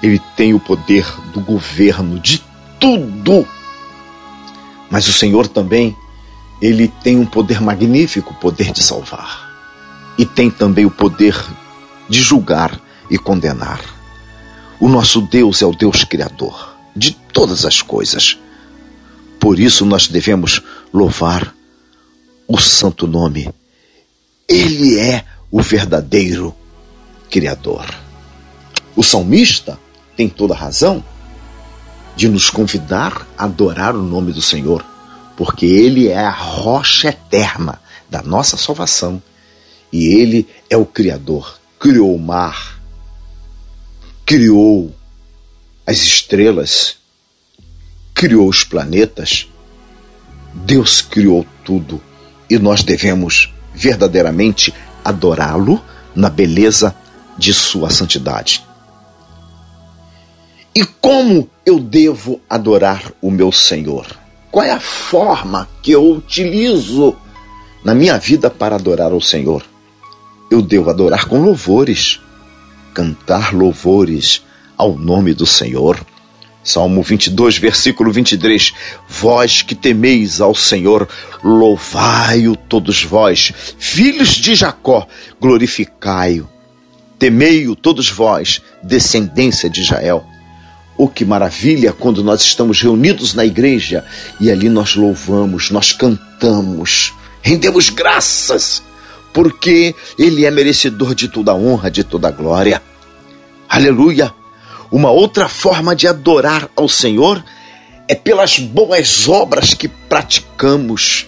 Ele 0.01 0.19
tem 0.35 0.53
o 0.53 0.59
poder 0.59 1.05
do 1.33 1.41
governo 1.41 2.19
de 2.19 2.41
tudo. 2.79 3.47
Mas 4.89 5.07
o 5.07 5.13
Senhor 5.13 5.47
também, 5.47 5.95
ele 6.61 6.87
tem 6.87 7.17
um 7.17 7.25
poder 7.25 7.61
magnífico, 7.61 8.33
o 8.33 8.37
poder 8.37 8.71
de 8.71 8.81
salvar. 8.81 9.49
E 10.17 10.25
tem 10.25 10.49
também 10.49 10.85
o 10.85 10.91
poder 10.91 11.35
de 12.07 12.21
julgar 12.21 12.79
e 13.09 13.17
condenar. 13.17 13.81
O 14.79 14.87
nosso 14.87 15.21
Deus 15.21 15.61
é 15.61 15.65
o 15.65 15.75
Deus 15.75 16.03
Criador 16.03 16.75
de 16.95 17.11
todas 17.11 17.65
as 17.65 17.81
coisas. 17.81 18.37
Por 19.39 19.59
isso 19.59 19.85
nós 19.85 20.07
devemos 20.07 20.61
louvar 20.93 21.53
o 22.47 22.57
santo 22.57 23.07
nome. 23.07 23.49
Ele 24.47 24.97
é 24.97 25.23
o 25.38 25.38
verdadeiro 25.57 26.55
Criador. 27.29 27.85
O 28.95 29.03
salmista 29.03 29.79
tem 30.15 30.29
toda 30.29 30.53
a 30.53 30.57
razão 30.57 31.03
de 32.15 32.27
nos 32.27 32.49
convidar 32.49 33.27
a 33.37 33.45
adorar 33.45 33.95
o 33.95 34.03
nome 34.03 34.33
do 34.33 34.41
Senhor, 34.41 34.85
porque 35.37 35.65
Ele 35.65 36.09
é 36.09 36.19
a 36.19 36.29
rocha 36.29 37.09
eterna 37.09 37.81
da 38.09 38.21
nossa 38.21 38.57
salvação 38.57 39.21
e 39.91 40.07
Ele 40.07 40.47
é 40.69 40.75
o 40.75 40.85
Criador. 40.85 41.59
Criou 41.79 42.13
o 42.13 42.19
mar, 42.19 42.81
criou 44.25 44.93
as 45.87 45.99
estrelas, 45.99 46.97
criou 48.13 48.49
os 48.49 48.63
planetas, 48.63 49.47
Deus 50.53 51.01
criou 51.01 51.45
tudo 51.63 52.01
e 52.49 52.59
nós 52.59 52.83
devemos 52.83 53.53
verdadeiramente 53.73 54.73
adorá-lo 55.09 55.81
na 56.15 56.29
beleza 56.29 56.95
de 57.37 57.53
sua 57.53 57.89
santidade. 57.89 58.63
E 60.75 60.85
como 60.85 61.49
eu 61.65 61.79
devo 61.79 62.39
adorar 62.49 63.11
o 63.21 63.31
meu 63.31 63.51
Senhor? 63.51 64.05
Qual 64.51 64.65
é 64.65 64.71
a 64.71 64.79
forma 64.79 65.67
que 65.81 65.91
eu 65.91 66.11
utilizo 66.11 67.15
na 67.83 67.93
minha 67.93 68.17
vida 68.17 68.49
para 68.49 68.75
adorar 68.75 69.13
o 69.13 69.21
Senhor? 69.21 69.63
Eu 70.49 70.61
devo 70.61 70.89
adorar 70.89 71.25
com 71.25 71.41
louvores 71.41 72.19
cantar 72.93 73.53
louvores 73.53 74.43
ao 74.77 74.97
nome 74.97 75.33
do 75.33 75.45
Senhor. 75.45 75.99
Salmo 76.69 77.01
22, 77.01 77.57
versículo 77.57 78.11
23. 78.11 78.73
Vós 79.07 79.61
que 79.61 79.75
temeis 79.75 80.39
ao 80.41 80.53
Senhor, 80.53 81.07
louvai-o 81.43 82.55
todos 82.55 83.03
vós. 83.03 83.51
Filhos 83.77 84.29
de 84.29 84.55
Jacó, 84.55 85.07
glorificai-o. 85.39 86.47
Temei-o 87.17 87.75
todos 87.75 88.09
vós, 88.09 88.61
descendência 88.83 89.69
de 89.69 89.81
Israel. 89.81 90.25
Oh, 90.97 91.07
que 91.07 91.25
maravilha 91.25 91.93
quando 91.93 92.23
nós 92.23 92.41
estamos 92.41 92.81
reunidos 92.81 93.33
na 93.33 93.45
igreja 93.45 94.05
e 94.39 94.51
ali 94.51 94.69
nós 94.69 94.95
louvamos, 94.95 95.71
nós 95.71 95.91
cantamos 95.91 97.13
rendemos 97.41 97.89
graças, 97.89 98.83
porque 99.33 99.95
Ele 100.17 100.45
é 100.45 100.51
merecedor 100.51 101.15
de 101.15 101.27
toda 101.27 101.55
honra, 101.55 101.89
de 101.89 102.03
toda 102.03 102.31
glória. 102.31 102.81
Aleluia! 103.67 104.33
Uma 104.91 105.11
outra 105.11 105.47
forma 105.47 105.95
de 105.95 106.07
adorar 106.07 106.67
ao 106.75 106.89
Senhor 106.89 107.43
é 108.07 108.15
pelas 108.15 108.57
boas 108.57 109.27
obras 109.27 109.73
que 109.75 109.87
praticamos. 109.87 111.27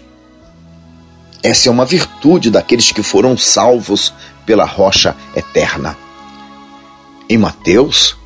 Essa 1.43 1.69
é 1.69 1.71
uma 1.71 1.85
virtude 1.85 2.49
daqueles 2.49 2.91
que 2.91 3.03
foram 3.03 3.37
salvos 3.37 4.13
pela 4.45 4.65
rocha 4.65 5.15
eterna. 5.35 5.95
Em 7.29 7.37
Mateus, 7.37 8.17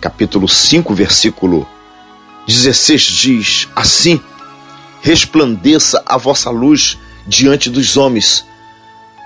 capítulo 0.00 0.48
5, 0.48 0.94
versículo 0.94 1.66
16 2.46 3.02
diz 3.02 3.68
assim: 3.74 4.20
Resplandeça 5.02 6.02
a 6.06 6.16
vossa 6.16 6.50
luz 6.50 6.96
diante 7.26 7.68
dos 7.68 7.96
homens, 7.96 8.44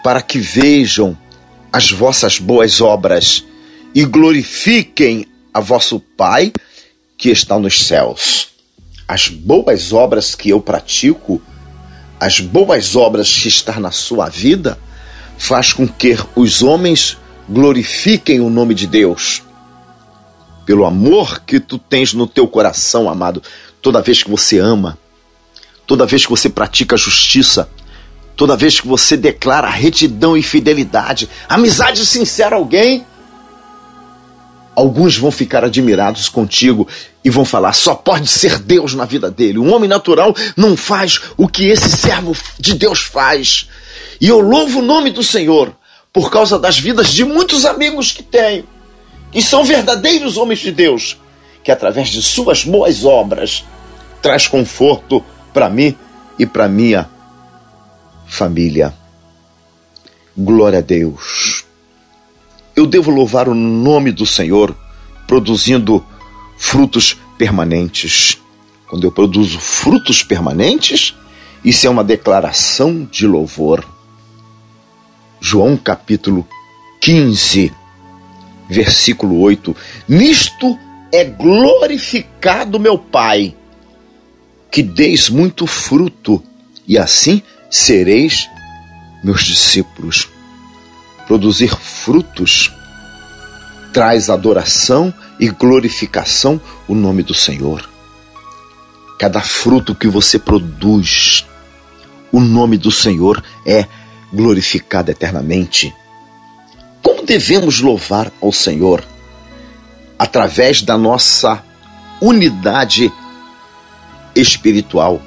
para 0.02 0.22
que 0.22 0.38
vejam 0.38 1.16
as 1.70 1.90
vossas 1.90 2.38
boas 2.38 2.80
obras 2.80 3.44
e 3.94 4.04
glorifiquem 4.04 5.26
a 5.58 5.60
vosso 5.60 5.98
Pai 5.98 6.52
que 7.16 7.30
está 7.30 7.58
nos 7.58 7.84
céus. 7.84 8.50
As 9.06 9.28
boas 9.28 9.92
obras 9.92 10.34
que 10.34 10.50
eu 10.50 10.60
pratico, 10.60 11.42
as 12.20 12.38
boas 12.38 12.94
obras 12.94 13.32
que 13.32 13.48
estão 13.48 13.80
na 13.80 13.90
sua 13.90 14.28
vida, 14.28 14.78
faz 15.36 15.72
com 15.72 15.86
que 15.86 16.16
os 16.36 16.62
homens 16.62 17.18
glorifiquem 17.48 18.40
o 18.40 18.48
nome 18.48 18.72
de 18.72 18.86
Deus. 18.86 19.42
Pelo 20.64 20.84
amor 20.84 21.40
que 21.40 21.58
tu 21.58 21.76
tens 21.76 22.12
no 22.12 22.26
teu 22.26 22.46
coração, 22.46 23.08
amado, 23.10 23.42
toda 23.82 24.02
vez 24.02 24.22
que 24.22 24.30
você 24.30 24.58
ama, 24.58 24.96
toda 25.86 26.06
vez 26.06 26.24
que 26.24 26.30
você 26.30 26.48
pratica 26.48 26.96
justiça, 26.96 27.68
toda 28.36 28.56
vez 28.56 28.80
que 28.80 28.86
você 28.86 29.16
declara 29.16 29.68
retidão 29.68 30.36
e 30.36 30.42
fidelidade, 30.42 31.28
amizade 31.48 32.06
sincera 32.06 32.54
a 32.54 32.58
alguém, 32.58 33.04
alguns 34.78 35.16
vão 35.18 35.30
ficar 35.32 35.64
admirados 35.64 36.28
contigo 36.28 36.86
e 37.24 37.30
vão 37.30 37.44
falar: 37.44 37.72
só 37.72 37.94
pode 37.94 38.28
ser 38.28 38.58
Deus 38.58 38.94
na 38.94 39.04
vida 39.04 39.30
dele. 39.30 39.58
Um 39.58 39.74
homem 39.74 39.88
natural 39.88 40.34
não 40.56 40.76
faz 40.76 41.20
o 41.36 41.48
que 41.48 41.66
esse 41.66 41.90
servo 41.90 42.36
de 42.58 42.74
Deus 42.74 43.00
faz. 43.00 43.68
E 44.20 44.28
eu 44.28 44.40
louvo 44.40 44.78
o 44.78 44.84
nome 44.84 45.10
do 45.10 45.22
Senhor 45.22 45.74
por 46.12 46.30
causa 46.30 46.58
das 46.58 46.78
vidas 46.78 47.08
de 47.08 47.24
muitos 47.24 47.64
amigos 47.64 48.12
que 48.12 48.22
tenho, 48.22 48.64
que 49.32 49.42
são 49.42 49.64
verdadeiros 49.64 50.36
homens 50.36 50.60
de 50.60 50.70
Deus, 50.70 51.18
que 51.62 51.72
através 51.72 52.08
de 52.08 52.22
suas 52.22 52.64
boas 52.64 53.04
obras 53.04 53.64
traz 54.22 54.46
conforto 54.46 55.24
para 55.52 55.68
mim 55.68 55.94
e 56.38 56.46
para 56.46 56.68
minha 56.68 57.08
família. 58.26 58.94
Glória 60.36 60.78
a 60.78 60.82
Deus. 60.82 61.27
Eu 62.78 62.86
devo 62.86 63.10
louvar 63.10 63.48
o 63.48 63.56
nome 63.56 64.12
do 64.12 64.24
Senhor 64.24 64.72
produzindo 65.26 66.06
frutos 66.56 67.16
permanentes. 67.36 68.38
Quando 68.86 69.02
eu 69.02 69.10
produzo 69.10 69.58
frutos 69.58 70.22
permanentes, 70.22 71.12
isso 71.64 71.88
é 71.88 71.90
uma 71.90 72.04
declaração 72.04 73.04
de 73.10 73.26
louvor. 73.26 73.84
João 75.40 75.76
capítulo 75.76 76.46
15, 77.00 77.72
versículo 78.70 79.40
8: 79.40 79.74
Nisto 80.08 80.78
é 81.10 81.24
glorificado 81.24 82.78
meu 82.78 82.96
Pai, 82.96 83.56
que 84.70 84.84
deis 84.84 85.28
muito 85.28 85.66
fruto, 85.66 86.40
e 86.86 86.96
assim 86.96 87.42
sereis 87.68 88.48
meus 89.24 89.42
discípulos 89.42 90.28
produzir 91.28 91.68
frutos, 91.76 92.72
traz 93.92 94.30
adoração 94.30 95.12
e 95.38 95.50
glorificação 95.50 96.58
o 96.88 96.94
nome 96.94 97.22
do 97.22 97.34
Senhor. 97.34 97.88
Cada 99.18 99.42
fruto 99.42 99.94
que 99.94 100.08
você 100.08 100.38
produz, 100.38 101.46
o 102.32 102.40
nome 102.40 102.78
do 102.78 102.90
Senhor 102.90 103.44
é 103.66 103.86
glorificado 104.32 105.10
eternamente. 105.10 105.94
Como 107.02 107.24
devemos 107.24 107.80
louvar 107.80 108.32
ao 108.40 108.52
Senhor? 108.52 109.04
Através 110.18 110.80
da 110.80 110.96
nossa 110.96 111.62
unidade 112.20 113.12
espiritual. 114.34 115.20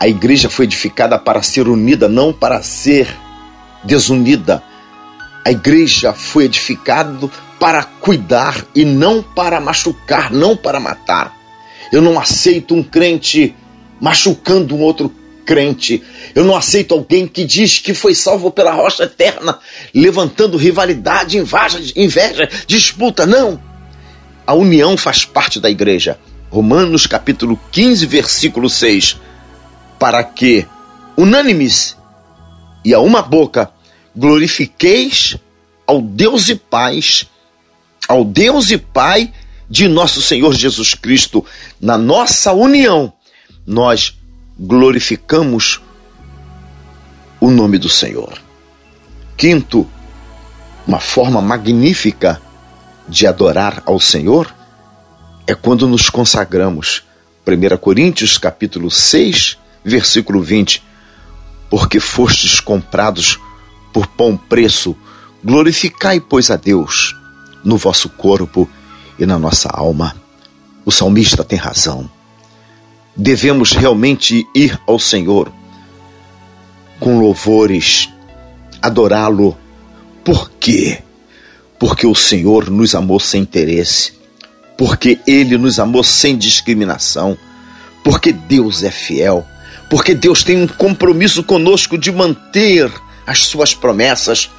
A 0.00 0.08
igreja 0.08 0.48
foi 0.48 0.64
edificada 0.64 1.18
para 1.18 1.42
ser 1.42 1.68
unida, 1.68 2.08
não 2.08 2.32
para 2.32 2.62
ser 2.62 3.14
desunida. 3.84 4.62
A 5.44 5.50
igreja 5.50 6.12
foi 6.12 6.44
edificada 6.44 7.28
para 7.58 7.82
cuidar 7.84 8.64
e 8.74 8.84
não 8.84 9.22
para 9.22 9.60
machucar, 9.60 10.30
não 10.30 10.56
para 10.56 10.78
matar. 10.78 11.36
Eu 11.92 12.00
não 12.00 12.18
aceito 12.18 12.74
um 12.74 12.82
crente 12.82 13.54
machucando 14.00 14.74
um 14.74 14.80
outro 14.80 15.12
crente. 15.44 16.02
Eu 16.34 16.44
não 16.44 16.56
aceito 16.56 16.94
alguém 16.94 17.26
que 17.26 17.44
diz 17.44 17.78
que 17.78 17.92
foi 17.92 18.14
salvo 18.14 18.50
pela 18.50 18.72
rocha 18.72 19.04
eterna, 19.04 19.58
levantando 19.94 20.56
rivalidade, 20.56 21.38
inveja, 21.38 21.80
inveja, 21.96 22.48
disputa. 22.66 23.26
Não. 23.26 23.60
A 24.46 24.54
união 24.54 24.96
faz 24.96 25.24
parte 25.24 25.60
da 25.60 25.70
igreja. 25.70 26.18
Romanos 26.50 27.06
capítulo 27.06 27.58
15, 27.70 28.06
versículo 28.06 28.68
6. 28.68 29.20
Para 29.98 30.22
que, 30.22 30.66
unânimes 31.16 31.96
e 32.84 32.92
a 32.92 33.00
uma 33.00 33.22
boca, 33.22 33.70
glorifiqueis 34.16 35.36
ao 35.86 36.00
Deus 36.00 36.48
e 36.48 36.54
Pai, 36.54 37.00
ao 38.08 38.24
Deus 38.24 38.70
e 38.70 38.78
Pai 38.78 39.32
de 39.68 39.88
nosso 39.88 40.20
Senhor 40.20 40.54
Jesus 40.54 40.94
Cristo, 40.94 41.44
na 41.80 41.96
nossa 41.96 42.52
união, 42.52 43.12
nós 43.66 44.18
glorificamos 44.58 45.80
o 47.40 47.50
nome 47.50 47.78
do 47.78 47.88
Senhor. 47.88 48.40
Quinto, 49.36 49.88
uma 50.86 51.00
forma 51.00 51.40
magnífica 51.40 52.40
de 53.08 53.26
adorar 53.26 53.82
ao 53.86 53.98
Senhor 53.98 54.54
é 55.46 55.54
quando 55.54 55.88
nos 55.88 56.08
consagramos. 56.08 57.02
1 57.46 57.76
Coríntios 57.78 58.38
capítulo 58.38 58.90
6, 58.90 59.58
versículo 59.84 60.42
20. 60.42 60.82
Porque 61.68 61.98
fostes 61.98 62.60
comprados 62.60 63.40
por 63.92 64.08
bom 64.16 64.36
preço, 64.36 64.96
glorificai, 65.44 66.20
pois, 66.20 66.50
a 66.50 66.56
Deus 66.56 67.14
no 67.64 67.76
vosso 67.76 68.08
corpo 68.08 68.68
e 69.18 69.26
na 69.26 69.38
nossa 69.38 69.68
alma. 69.68 70.16
O 70.84 70.90
salmista 70.90 71.44
tem 71.44 71.58
razão. 71.58 72.10
Devemos 73.14 73.72
realmente 73.72 74.46
ir 74.54 74.78
ao 74.86 74.98
Senhor 74.98 75.52
com 76.98 77.20
louvores, 77.20 78.08
adorá-lo. 78.80 79.56
Por 80.24 80.50
quê? 80.58 81.02
Porque 81.78 82.06
o 82.06 82.14
Senhor 82.14 82.70
nos 82.70 82.94
amou 82.94 83.20
sem 83.20 83.42
interesse, 83.42 84.14
porque 84.78 85.18
Ele 85.26 85.58
nos 85.58 85.78
amou 85.78 86.02
sem 86.02 86.36
discriminação, 86.36 87.36
porque 88.04 88.32
Deus 88.32 88.82
é 88.82 88.90
fiel, 88.90 89.44
porque 89.90 90.14
Deus 90.14 90.42
tem 90.42 90.62
um 90.62 90.66
compromisso 90.66 91.42
conosco 91.42 91.98
de 91.98 92.10
manter 92.10 92.90
as 93.26 93.44
suas 93.46 93.74
promessas, 93.74 94.50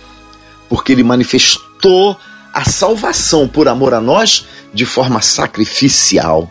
porque 0.69 0.91
ele 0.91 1.04
manifestou 1.04 2.17
a 2.54 2.63
salvação 2.65 3.47
por 3.47 3.67
amor 3.67 3.93
a 3.93 4.02
nós 4.02 4.45
de 4.73 4.86
forma 4.86 5.21
sacrificial, 5.21 6.49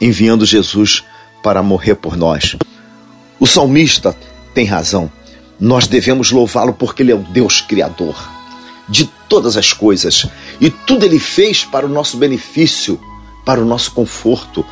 enviando 0.00 0.46
Jesus 0.46 1.02
para 1.42 1.62
morrer 1.62 1.96
por 1.96 2.16
nós. 2.16 2.56
O 3.38 3.46
salmista 3.46 4.16
tem 4.54 4.64
razão. 4.64 5.10
Nós 5.58 5.86
devemos 5.86 6.30
louvá-lo 6.30 6.72
porque 6.72 7.02
ele 7.02 7.12
é 7.12 7.14
o 7.14 7.18
Deus 7.18 7.60
criador 7.60 8.16
de 8.88 9.06
todas 9.28 9.56
as 9.56 9.72
coisas 9.72 10.26
e 10.60 10.70
tudo 10.70 11.04
ele 11.04 11.18
fez 11.18 11.64
para 11.64 11.86
o 11.86 11.88
nosso 11.88 12.16
benefício, 12.16 13.00
para 13.44 13.60
o 13.60 13.64
nosso 13.64 13.92
conforto, 13.92 14.64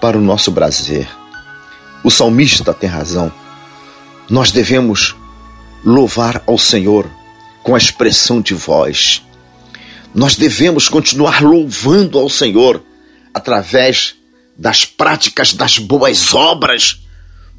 para 0.00 0.18
o 0.18 0.20
nosso 0.20 0.52
prazer. 0.52 1.08
O 2.02 2.10
salmista 2.10 2.74
tem 2.74 2.88
razão. 2.88 3.32
Nós 4.28 4.50
devemos 4.50 5.14
louvar 5.84 6.42
ao 6.46 6.58
Senhor 6.58 7.10
com 7.62 7.74
a 7.74 7.78
expressão 7.78 8.40
de 8.40 8.54
voz. 8.54 9.22
Nós 10.14 10.36
devemos 10.36 10.88
continuar 10.88 11.42
louvando 11.42 12.18
ao 12.18 12.28
Senhor 12.28 12.82
através 13.32 14.14
das 14.56 14.84
práticas 14.84 15.52
das 15.52 15.78
boas 15.78 16.32
obras, 16.32 17.00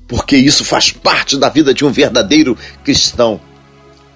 porque 0.07 0.37
isso 0.37 0.63
faz 0.63 0.91
parte 0.91 1.37
da 1.37 1.49
vida 1.49 1.73
de 1.73 1.83
um 1.83 1.91
verdadeiro 1.91 2.57
cristão. 2.83 3.41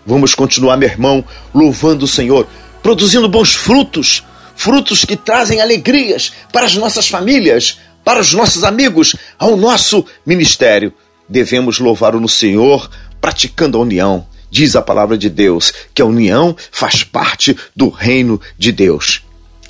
Vamos 0.05 0.33
continuar, 0.33 0.77
meu 0.77 0.89
irmão, 0.89 1.23
louvando 1.53 2.05
o 2.05 2.07
Senhor, 2.07 2.47
produzindo 2.81 3.27
bons 3.27 3.53
frutos, 3.53 4.23
frutos 4.55 5.03
que 5.03 5.17
trazem 5.17 5.59
alegrias 5.59 6.31
para 6.51 6.65
as 6.65 6.75
nossas 6.75 7.07
famílias, 7.07 7.79
para 8.03 8.21
os 8.21 8.33
nossos 8.33 8.63
amigos, 8.63 9.15
ao 9.37 9.57
nosso 9.57 10.05
ministério. 10.25 10.93
devemos 11.29 11.77
louvar 11.79 12.13
no 12.13 12.27
Senhor 12.27 12.89
praticando 13.21 13.77
a 13.77 13.81
união. 13.81 14.25
Diz 14.51 14.75
a 14.75 14.81
palavra 14.81 15.17
de 15.17 15.29
Deus 15.29 15.71
que 15.93 16.01
a 16.01 16.05
união 16.05 16.55
faz 16.71 17.03
parte 17.03 17.55
do 17.75 17.89
reino 17.89 18.41
de 18.57 18.71
Deus. 18.71 19.23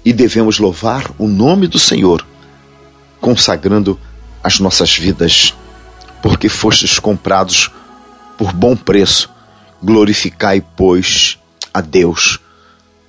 E 0.05 0.13
devemos 0.13 0.59
louvar 0.59 1.11
o 1.17 1.27
nome 1.27 1.67
do 1.67 1.77
Senhor, 1.77 2.25
consagrando 3.19 3.99
as 4.41 4.59
nossas 4.59 4.95
vidas, 4.95 5.53
porque 6.21 6.47
fostes 6.47 6.97
comprados 6.99 7.69
por 8.37 8.53
bom 8.53 8.75
preço. 8.75 9.29
Glorificai, 9.83 10.63
pois, 10.75 11.37
a 11.73 11.81
Deus 11.81 12.39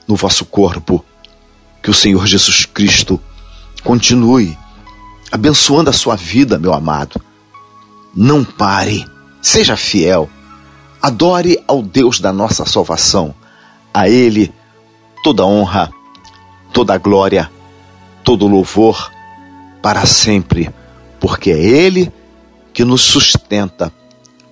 no 0.07 0.17
vosso 0.17 0.45
corpo. 0.45 1.05
Que 1.83 1.91
o 1.91 1.95
Senhor 1.95 2.27
Jesus 2.27 2.65
Cristo 2.67 3.21
continue 3.83 4.59
abençoando 5.31 5.89
a 5.89 5.93
sua 5.93 6.17
vida, 6.17 6.59
meu 6.59 6.75
amado. 6.75 7.21
Não 8.15 8.45
pare, 8.45 9.07
seja 9.41 9.77
fiel, 9.77 10.29
adore 11.01 11.63
ao 11.67 11.83
Deus 11.83 12.21
da 12.21 12.33
nossa 12.33 12.65
salvação. 12.65 13.35
A 13.93 14.09
Ele 14.09 14.53
toda 15.23 15.45
honra, 15.45 15.91
toda 16.73 16.99
glória, 16.99 17.51
todo 18.23 18.47
louvor 18.47 19.11
para 19.83 20.05
sempre, 20.07 20.71
porque 21.19 21.51
é 21.51 21.59
Ele 21.59 22.13
que 22.73 22.85
nos 22.85 23.03
sustenta 23.03 23.93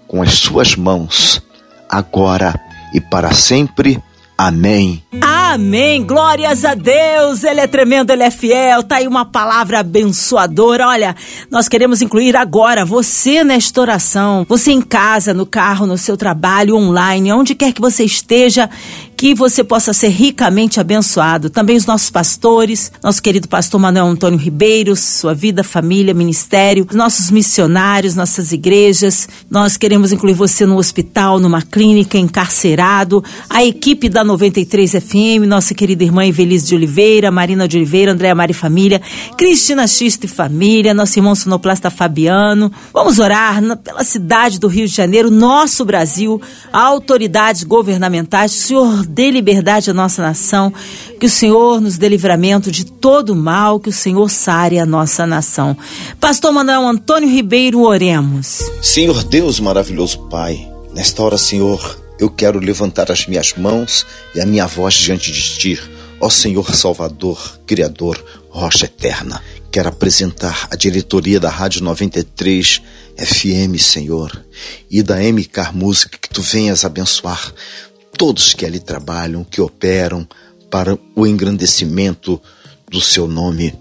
com 0.06 0.22
as 0.22 0.34
suas 0.34 0.74
mãos, 0.74 1.42
agora 1.88 2.58
e 2.92 3.00
para 3.00 3.32
sempre. 3.32 4.02
Amém. 4.40 5.02
Amém. 5.20 6.04
Glórias 6.04 6.64
a 6.64 6.74
Deus. 6.74 7.42
Ele 7.42 7.58
é 7.58 7.66
tremendo, 7.66 8.12
ele 8.12 8.22
é 8.22 8.30
fiel. 8.30 8.84
Tá 8.84 8.98
aí 8.98 9.08
uma 9.08 9.24
palavra 9.24 9.80
abençoadora. 9.80 10.86
Olha, 10.86 11.16
nós 11.50 11.66
queremos 11.66 12.00
incluir 12.00 12.36
agora 12.36 12.84
você 12.84 13.42
nesta 13.42 13.80
oração. 13.80 14.46
Você 14.48 14.70
em 14.70 14.80
casa, 14.80 15.34
no 15.34 15.44
carro, 15.44 15.86
no 15.86 15.98
seu 15.98 16.16
trabalho, 16.16 16.76
online, 16.76 17.32
onde 17.32 17.56
quer 17.56 17.72
que 17.72 17.80
você 17.80 18.04
esteja, 18.04 18.70
que 19.18 19.34
você 19.34 19.64
possa 19.64 19.92
ser 19.92 20.10
ricamente 20.10 20.78
abençoado. 20.78 21.50
Também 21.50 21.76
os 21.76 21.84
nossos 21.84 22.08
pastores, 22.08 22.92
nosso 23.02 23.20
querido 23.20 23.48
pastor 23.48 23.80
Manuel 23.80 24.06
Antônio 24.06 24.38
Ribeiro, 24.38 24.94
sua 24.94 25.34
vida, 25.34 25.64
família, 25.64 26.14
ministério, 26.14 26.86
nossos 26.92 27.28
missionários, 27.28 28.14
nossas 28.14 28.52
igrejas. 28.52 29.28
Nós 29.50 29.76
queremos 29.76 30.12
incluir 30.12 30.34
você 30.34 30.64
no 30.64 30.76
hospital, 30.76 31.40
numa 31.40 31.60
clínica, 31.60 32.16
encarcerado, 32.16 33.24
a 33.50 33.64
equipe 33.64 34.08
da 34.08 34.22
93 34.22 34.92
FM, 34.92 35.48
nossa 35.48 35.74
querida 35.74 36.04
irmã 36.04 36.24
Evelise 36.24 36.68
de 36.68 36.76
Oliveira, 36.76 37.32
Marina 37.32 37.66
de 37.66 37.76
Oliveira, 37.76 38.12
Andréa 38.12 38.36
Mari 38.36 38.54
Família, 38.54 39.02
Cristina 39.36 39.84
Xista 39.88 40.26
e 40.26 40.28
Família, 40.28 40.94
nosso 40.94 41.18
irmão 41.18 41.34
sonoplasta 41.34 41.90
Fabiano. 41.90 42.70
Vamos 42.94 43.18
orar 43.18 43.60
pela 43.78 44.04
cidade 44.04 44.60
do 44.60 44.68
Rio 44.68 44.86
de 44.86 44.94
Janeiro, 44.94 45.28
nosso 45.28 45.84
Brasil, 45.84 46.40
autoridades 46.72 47.64
governamentais. 47.64 48.52
Senhor 48.52 49.07
dê 49.08 49.30
liberdade 49.30 49.90
à 49.90 49.94
nossa 49.94 50.22
nação, 50.22 50.72
que 51.18 51.26
o 51.26 51.30
Senhor 51.30 51.80
nos 51.80 51.96
dê 51.96 52.08
livramento 52.08 52.70
de 52.70 52.84
todo 52.84 53.34
mal, 53.34 53.80
que 53.80 53.88
o 53.88 53.92
Senhor 53.92 54.28
sare 54.28 54.78
a 54.78 54.86
nossa 54.86 55.26
nação. 55.26 55.76
Pastor 56.20 56.52
Manuel 56.52 56.86
Antônio 56.86 57.28
Ribeiro, 57.28 57.80
oremos. 57.80 58.60
Senhor 58.82 59.24
Deus 59.24 59.58
maravilhoso 59.58 60.28
Pai, 60.28 60.70
nesta 60.94 61.22
hora, 61.22 61.38
Senhor, 61.38 61.98
eu 62.18 62.28
quero 62.28 62.58
levantar 62.58 63.10
as 63.10 63.26
minhas 63.26 63.54
mãos 63.54 64.06
e 64.34 64.40
a 64.40 64.46
minha 64.46 64.66
voz 64.66 64.94
diante 64.94 65.32
de 65.32 65.58
Ti, 65.58 65.80
ó 66.20 66.28
Senhor 66.28 66.74
Salvador, 66.74 67.58
Criador, 67.66 68.22
Rocha 68.50 68.86
Eterna. 68.86 69.42
Quero 69.70 69.90
apresentar 69.90 70.66
a 70.70 70.76
diretoria 70.76 71.38
da 71.38 71.50
Rádio 71.50 71.82
93 71.84 72.82
FM, 73.18 73.78
Senhor, 73.78 74.44
e 74.90 75.02
da 75.02 75.16
MK 75.16 75.72
Música, 75.74 76.16
que 76.20 76.28
Tu 76.28 76.40
venhas 76.40 76.84
abençoar 76.84 77.52
todos 78.18 78.52
que 78.52 78.66
ali 78.66 78.80
trabalham, 78.80 79.42
que 79.44 79.62
operam 79.62 80.28
para 80.70 80.98
o 81.14 81.26
engrandecimento 81.26 82.38
do 82.90 83.00
Seu 83.00 83.26
nome. 83.26 83.74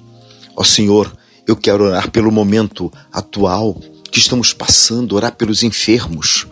Ó 0.55 0.63
Senhor, 0.63 1.11
eu 1.45 1.57
quero 1.57 1.85
orar 1.85 2.09
pelo 2.11 2.31
momento 2.31 2.89
atual 3.11 3.75
que 4.09 4.19
estamos 4.19 4.53
passando, 4.53 5.15
orar 5.15 5.35
pelos 5.35 5.63
enfermos, 5.63 6.47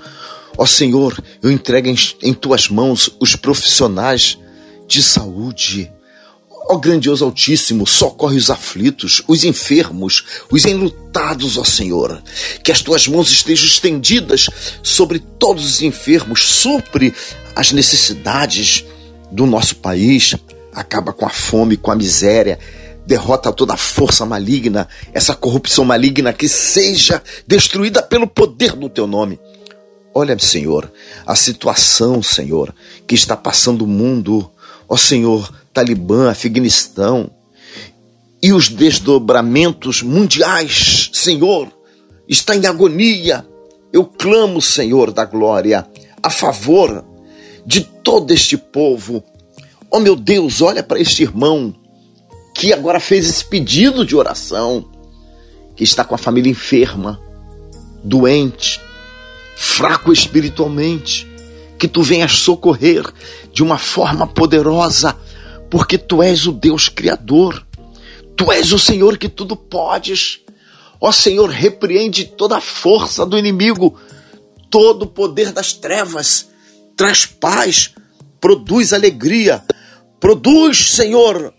Ó 0.58 0.66
Senhor, 0.66 1.22
eu 1.42 1.52
entrego 1.52 1.88
em, 1.88 1.96
em 2.22 2.34
tuas 2.34 2.70
mãos 2.70 3.10
os 3.20 3.36
profissionais 3.36 4.38
de 4.88 5.04
saúde. 5.04 5.92
Ó 6.68 6.78
grandioso 6.78 7.26
Altíssimo, 7.26 7.86
socorre 7.86 8.38
os 8.38 8.50
aflitos, 8.50 9.22
os 9.28 9.44
enfermos, 9.44 10.24
os 10.50 10.66
enlutados, 10.66 11.58
ó 11.58 11.64
Senhor. 11.64 12.24
Que 12.64 12.72
as 12.72 12.82
tuas 12.82 13.08
mãos 13.08 13.30
estejam 13.30 13.68
estendidas 13.68 14.48
sobre 14.82 15.20
todos 15.20 15.66
os 15.66 15.82
enfermos, 15.82 16.48
supre 16.48 17.14
as 17.56 17.72
necessidades 17.72 18.86
do 19.32 19.46
nosso 19.46 19.78
país, 19.78 20.36
acaba 20.74 21.14
com 21.14 21.26
a 21.26 21.30
fome, 21.30 21.78
com 21.78 21.92
a 21.92 21.96
miséria, 21.96 22.60
derrota 23.06 23.52
toda 23.52 23.74
a 23.74 23.78
força 23.78 24.26
maligna, 24.26 24.88
essa 25.14 25.34
corrupção 25.36 25.86
maligna 25.86 26.34
que 26.34 26.50
seja 26.50 27.22
destruída 27.48 28.02
pelo 28.02 28.28
poder 28.28 28.74
do 28.74 28.90
teu 28.90 29.08
nome. 29.08 29.40
Olha, 30.14 30.38
Senhor, 30.40 30.92
a 31.26 31.36
situação, 31.36 32.22
Senhor, 32.22 32.74
que 33.08 33.16
está 33.16 33.36
passando 33.36 33.84
o 33.84 33.88
mundo, 33.88 34.50
ó 34.88 34.98
Senhor, 34.98 35.54
Talibã, 35.74 36.30
Afeganistão, 36.30 37.30
e 38.42 38.54
os 38.54 38.70
desdobramentos 38.70 40.02
mundiais, 40.02 41.10
Senhor, 41.14 41.72
está 42.28 42.56
em 42.56 42.66
agonia. 42.66 43.46
Eu 43.92 44.06
clamo, 44.06 44.62
Senhor 44.62 45.12
da 45.12 45.26
glória, 45.26 45.88
a 46.22 46.30
favor 46.30 47.04
de 47.66 47.82
todo 47.82 48.32
este 48.32 48.58
povo. 48.58 49.24
Ó 49.90 50.00
meu 50.00 50.16
Deus, 50.16 50.62
olha 50.62 50.84
para 50.84 51.00
este 51.00 51.24
irmão 51.24 51.74
que 52.54 52.72
agora 52.72 53.00
fez 53.00 53.28
esse 53.28 53.44
pedido 53.44 54.06
de 54.06 54.16
oração, 54.16 54.90
que 55.76 55.84
está 55.84 56.06
com 56.06 56.16
a 56.16 56.18
família 56.18 56.50
enferma, 56.50 57.20
doente, 58.02 58.80
fraco 59.56 60.14
espiritualmente, 60.14 61.28
que 61.78 61.88
tu 61.88 62.02
venhas 62.02 62.40
socorrer 62.40 63.04
de 63.52 63.62
uma 63.62 63.78
forma 63.78 64.26
poderosa, 64.26 65.16
porque 65.70 65.98
tu 65.98 66.24
és 66.24 66.48
o 66.48 66.54
Deus 66.54 66.88
Criador, 66.88 67.66
tu 68.38 68.52
és 68.52 68.72
o 68.72 68.80
Senhor 68.80 69.18
que 69.18 69.28
tudo 69.28 69.56
podes. 69.58 70.40
Ó 71.02 71.12
Senhor, 71.12 71.50
repreende 71.50 72.24
toda 72.24 72.58
a 72.58 72.62
força 72.62 73.26
do 73.26 73.38
inimigo, 73.38 74.00
todo 74.70 75.04
o 75.04 75.08
poder 75.08 75.52
das 75.52 75.74
trevas, 75.74 76.48
traz 76.96 77.26
paz, 77.26 77.94
produz 78.40 78.94
alegria, 78.94 79.64
produz, 80.20 80.92
Senhor, 80.92 81.54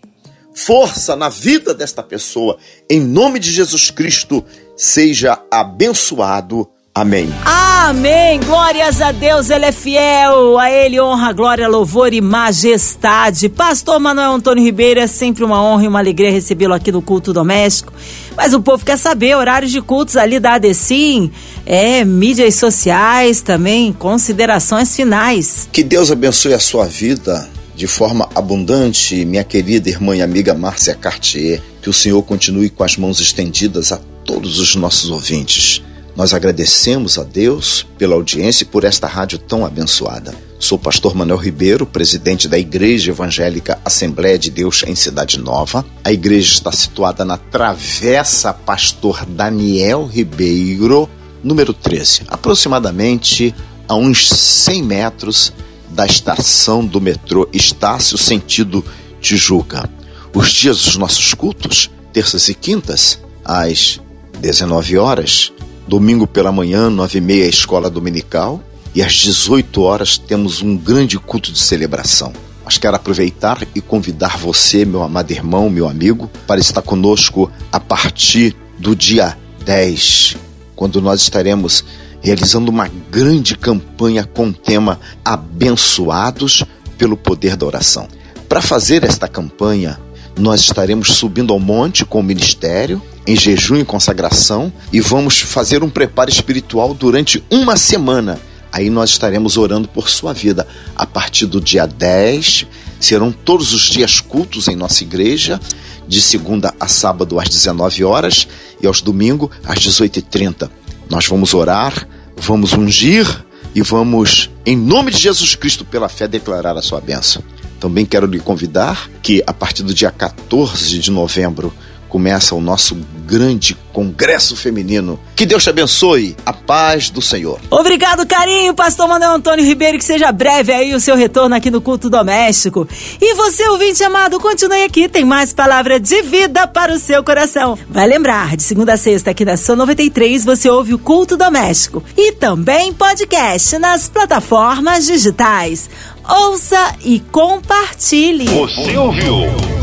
força 0.53 1.15
na 1.15 1.29
vida 1.29 1.73
desta 1.73 2.01
pessoa. 2.01 2.57
Em 2.89 2.99
nome 2.99 3.39
de 3.39 3.51
Jesus 3.51 3.91
Cristo, 3.91 4.43
seja 4.75 5.41
abençoado 5.51 6.67
Amém. 6.97 7.29
Amém. 7.45 8.39
Glórias 8.39 9.03
a 9.03 9.11
Deus, 9.11 9.51
Ele 9.51 9.65
é 9.65 9.71
fiel. 9.71 10.57
A 10.57 10.71
Ele 10.71 10.99
honra, 10.99 11.31
glória, 11.31 11.67
louvor 11.67 12.11
e 12.11 12.19
majestade. 12.19 13.49
Pastor 13.49 13.99
Manuel 13.99 14.31
Antônio 14.31 14.63
Ribeiro, 14.63 14.99
é 14.99 15.05
sempre 15.05 15.43
uma 15.43 15.61
honra 15.61 15.83
e 15.83 15.87
uma 15.87 15.99
alegria 15.99 16.31
recebê-lo 16.31 16.73
aqui 16.73 16.91
no 16.91 16.99
culto 16.99 17.31
doméstico. 17.31 17.93
Mas 18.37 18.53
o 18.53 18.61
povo 18.61 18.85
quer 18.85 18.99
saber 18.99 19.35
horários 19.35 19.71
de 19.71 19.81
cultos 19.81 20.15
ali 20.15 20.39
da 20.39 20.53
ADCIM, 20.53 21.31
é, 21.65 22.05
mídias 22.05 22.53
sociais 22.53 23.41
também, 23.41 23.91
considerações 23.91 24.95
finais. 24.95 25.67
Que 25.73 25.83
Deus 25.83 26.11
abençoe 26.11 26.53
a 26.53 26.59
sua 26.59 26.85
vida 26.85 27.49
de 27.75 27.87
forma 27.87 28.29
abundante, 28.35 29.25
minha 29.25 29.43
querida 29.43 29.89
irmã 29.89 30.15
e 30.15 30.21
amiga 30.21 30.53
Márcia 30.53 30.93
Cartier. 30.93 31.61
Que 31.81 31.89
o 31.89 31.93
Senhor 31.93 32.21
continue 32.21 32.69
com 32.69 32.83
as 32.83 32.95
mãos 32.95 33.19
estendidas 33.19 33.91
a 33.91 33.97
todos 34.23 34.59
os 34.59 34.75
nossos 34.75 35.09
ouvintes. 35.09 35.81
Nós 36.15 36.31
agradecemos 36.31 37.17
a 37.17 37.23
Deus 37.23 37.87
pela 37.97 38.13
audiência 38.13 38.63
e 38.63 38.67
por 38.67 38.83
esta 38.83 39.07
rádio 39.07 39.39
tão 39.39 39.65
abençoada. 39.65 40.33
Sou 40.59 40.77
pastor 40.77 41.15
Manuel 41.15 41.37
Ribeiro, 41.37 41.85
presidente 41.85 42.47
da 42.47 42.57
Igreja 42.57 43.11
Evangélica 43.11 43.79
Assembleia 43.85 44.39
de 44.39 44.49
Deus 44.49 44.83
em 44.87 44.95
Cidade 44.95 45.39
Nova. 45.39 45.85
A 46.03 46.11
igreja 46.11 46.53
está 46.53 46.71
situada 46.71 47.23
na 47.23 47.37
Travessa 47.37 48.53
Pastor 48.53 49.23
Daniel 49.25 50.05
Ribeiro, 50.05 51.07
número 51.43 51.73
13, 51.73 52.23
aproximadamente 52.27 53.53
a 53.87 53.95
uns 53.95 54.29
100 54.29 54.83
metros 54.83 55.53
da 55.89 56.05
estação 56.05 56.83
do 56.83 56.99
metrô 56.99 57.47
Estácio, 57.53 58.17
sentido 58.17 58.83
Tijuca. 59.21 59.89
Os 60.33 60.51
dias 60.51 60.83
dos 60.83 60.97
nossos 60.97 61.33
cultos, 61.33 61.89
terças 62.11 62.49
e 62.49 62.55
quintas, 62.55 63.19
às 63.45 64.01
19 64.41 64.97
horas, 64.97 65.53
Domingo 65.87 66.27
pela 66.27 66.51
manhã, 66.51 66.89
nove 66.89 67.19
e 67.19 67.21
meia, 67.21 67.47
escola 67.47 67.89
dominical. 67.89 68.61
E 68.95 69.01
às 69.01 69.13
18 69.13 69.81
horas 69.81 70.17
temos 70.17 70.61
um 70.61 70.75
grande 70.75 71.19
culto 71.19 71.51
de 71.51 71.59
celebração. 71.59 72.33
Mas 72.65 72.77
quero 72.77 72.95
aproveitar 72.95 73.65
e 73.73 73.81
convidar 73.81 74.37
você, 74.37 74.83
meu 74.83 75.03
amado 75.03 75.31
irmão, 75.31 75.69
meu 75.69 75.87
amigo, 75.87 76.29
para 76.45 76.59
estar 76.59 76.81
conosco 76.81 77.51
a 77.71 77.79
partir 77.79 78.55
do 78.77 78.95
dia 78.95 79.37
10 79.63 80.37
quando 80.77 81.01
nós 81.01 81.21
estaremos 81.21 81.83
realizando 82.21 82.69
uma 82.69 82.89
grande 83.11 83.57
campanha 83.57 84.23
com 84.23 84.49
o 84.49 84.53
tema 84.53 84.99
Abençoados 85.25 86.63
pelo 86.97 87.17
Poder 87.17 87.57
da 87.57 87.65
Oração. 87.65 88.07
Para 88.47 88.61
fazer 88.61 89.03
esta 89.03 89.27
campanha, 89.27 89.99
nós 90.37 90.61
estaremos 90.61 91.15
subindo 91.15 91.51
ao 91.51 91.59
monte 91.59 92.05
com 92.05 92.19
o 92.19 92.23
ministério, 92.23 93.01
em 93.25 93.35
jejum 93.35 93.77
e 93.77 93.83
consagração, 93.83 94.71
e 94.93 95.01
vamos 95.01 95.39
fazer 95.39 95.83
um 95.83 95.89
preparo 95.89 96.29
espiritual 96.29 96.93
durante 96.93 97.43
uma 97.49 97.75
semana. 97.75 98.39
Aí 98.71 98.89
nós 98.89 99.11
estaremos 99.11 99.57
orando 99.57 99.87
por 99.87 100.09
sua 100.09 100.33
vida. 100.33 100.67
A 100.95 101.05
partir 101.05 101.45
do 101.45 101.61
dia 101.61 101.85
10, 101.85 102.65
serão 102.99 103.31
todos 103.31 103.73
os 103.73 103.83
dias 103.83 104.19
cultos 104.19 104.67
em 104.67 104.75
nossa 104.75 105.03
igreja, 105.03 105.59
de 106.07 106.21
segunda 106.21 106.73
a 106.79 106.87
sábado 106.87 107.39
às 107.39 107.49
19 107.49 108.03
horas 108.03 108.47
e 108.81 108.87
aos 108.87 109.01
domingos 109.01 109.49
às 109.65 109.79
18h30. 109.79 110.69
Nós 111.09 111.25
vamos 111.27 111.53
orar, 111.53 112.07
vamos 112.35 112.73
ungir 112.73 113.45
e 113.75 113.81
vamos, 113.81 114.49
em 114.65 114.75
nome 114.75 115.11
de 115.11 115.19
Jesus 115.19 115.55
Cristo, 115.55 115.85
pela 115.85 116.09
fé, 116.09 116.27
declarar 116.27 116.77
a 116.77 116.81
sua 116.81 117.01
bênção. 117.01 117.43
Também 117.79 118.05
quero 118.05 118.25
lhe 118.25 118.39
convidar 118.39 119.09
que 119.21 119.43
a 119.45 119.53
partir 119.53 119.83
do 119.83 119.93
dia 119.93 120.09
14 120.09 120.99
de 120.99 121.11
novembro 121.11 121.73
começa 122.07 122.55
o 122.55 122.61
nosso 122.61 122.95
grande 123.25 123.75
congresso 123.91 124.55
feminino. 124.55 125.19
Que 125.35 125.45
Deus 125.45 125.63
te 125.63 125.69
abençoe. 125.69 126.35
A 126.45 126.53
paz 126.53 127.09
do 127.09 127.21
Senhor. 127.21 127.59
Obrigado, 127.69 128.25
carinho, 128.25 128.73
pastor 128.73 129.07
Manuel 129.07 129.31
Antônio 129.31 129.65
Ribeiro, 129.65 129.97
que 129.97 130.05
seja 130.05 130.31
breve 130.31 130.71
aí 130.71 130.93
o 130.93 130.99
seu 130.99 131.15
retorno 131.15 131.55
aqui 131.55 131.69
no 131.69 131.81
culto 131.81 132.09
doméstico. 132.09 132.87
E 133.19 133.33
você, 133.33 133.67
ouvinte 133.67 134.03
amado, 134.03 134.39
continue 134.39 134.83
aqui, 134.83 135.09
tem 135.09 135.25
mais 135.25 135.51
palavra 135.53 135.99
de 135.99 136.21
vida 136.21 136.67
para 136.67 136.93
o 136.93 136.99
seu 136.99 137.23
coração. 137.23 137.77
Vai 137.89 138.07
lembrar, 138.07 138.55
de 138.55 138.63
segunda 138.63 138.93
a 138.93 138.97
sexta 138.97 139.31
aqui 139.31 139.43
na 139.43 139.57
Sua 139.57 139.75
93 139.75 140.45
você 140.45 140.69
ouve 140.69 140.93
o 140.93 140.99
culto 140.99 141.35
doméstico 141.35 142.03
e 142.15 142.31
também 142.31 142.93
podcast 142.93 143.77
nas 143.77 144.07
plataformas 144.07 145.05
digitais. 145.05 145.89
Ouça 146.27 146.95
e 147.03 147.19
compartilhe. 147.19 148.45
Você 148.45 148.97
ouviu? 148.97 149.76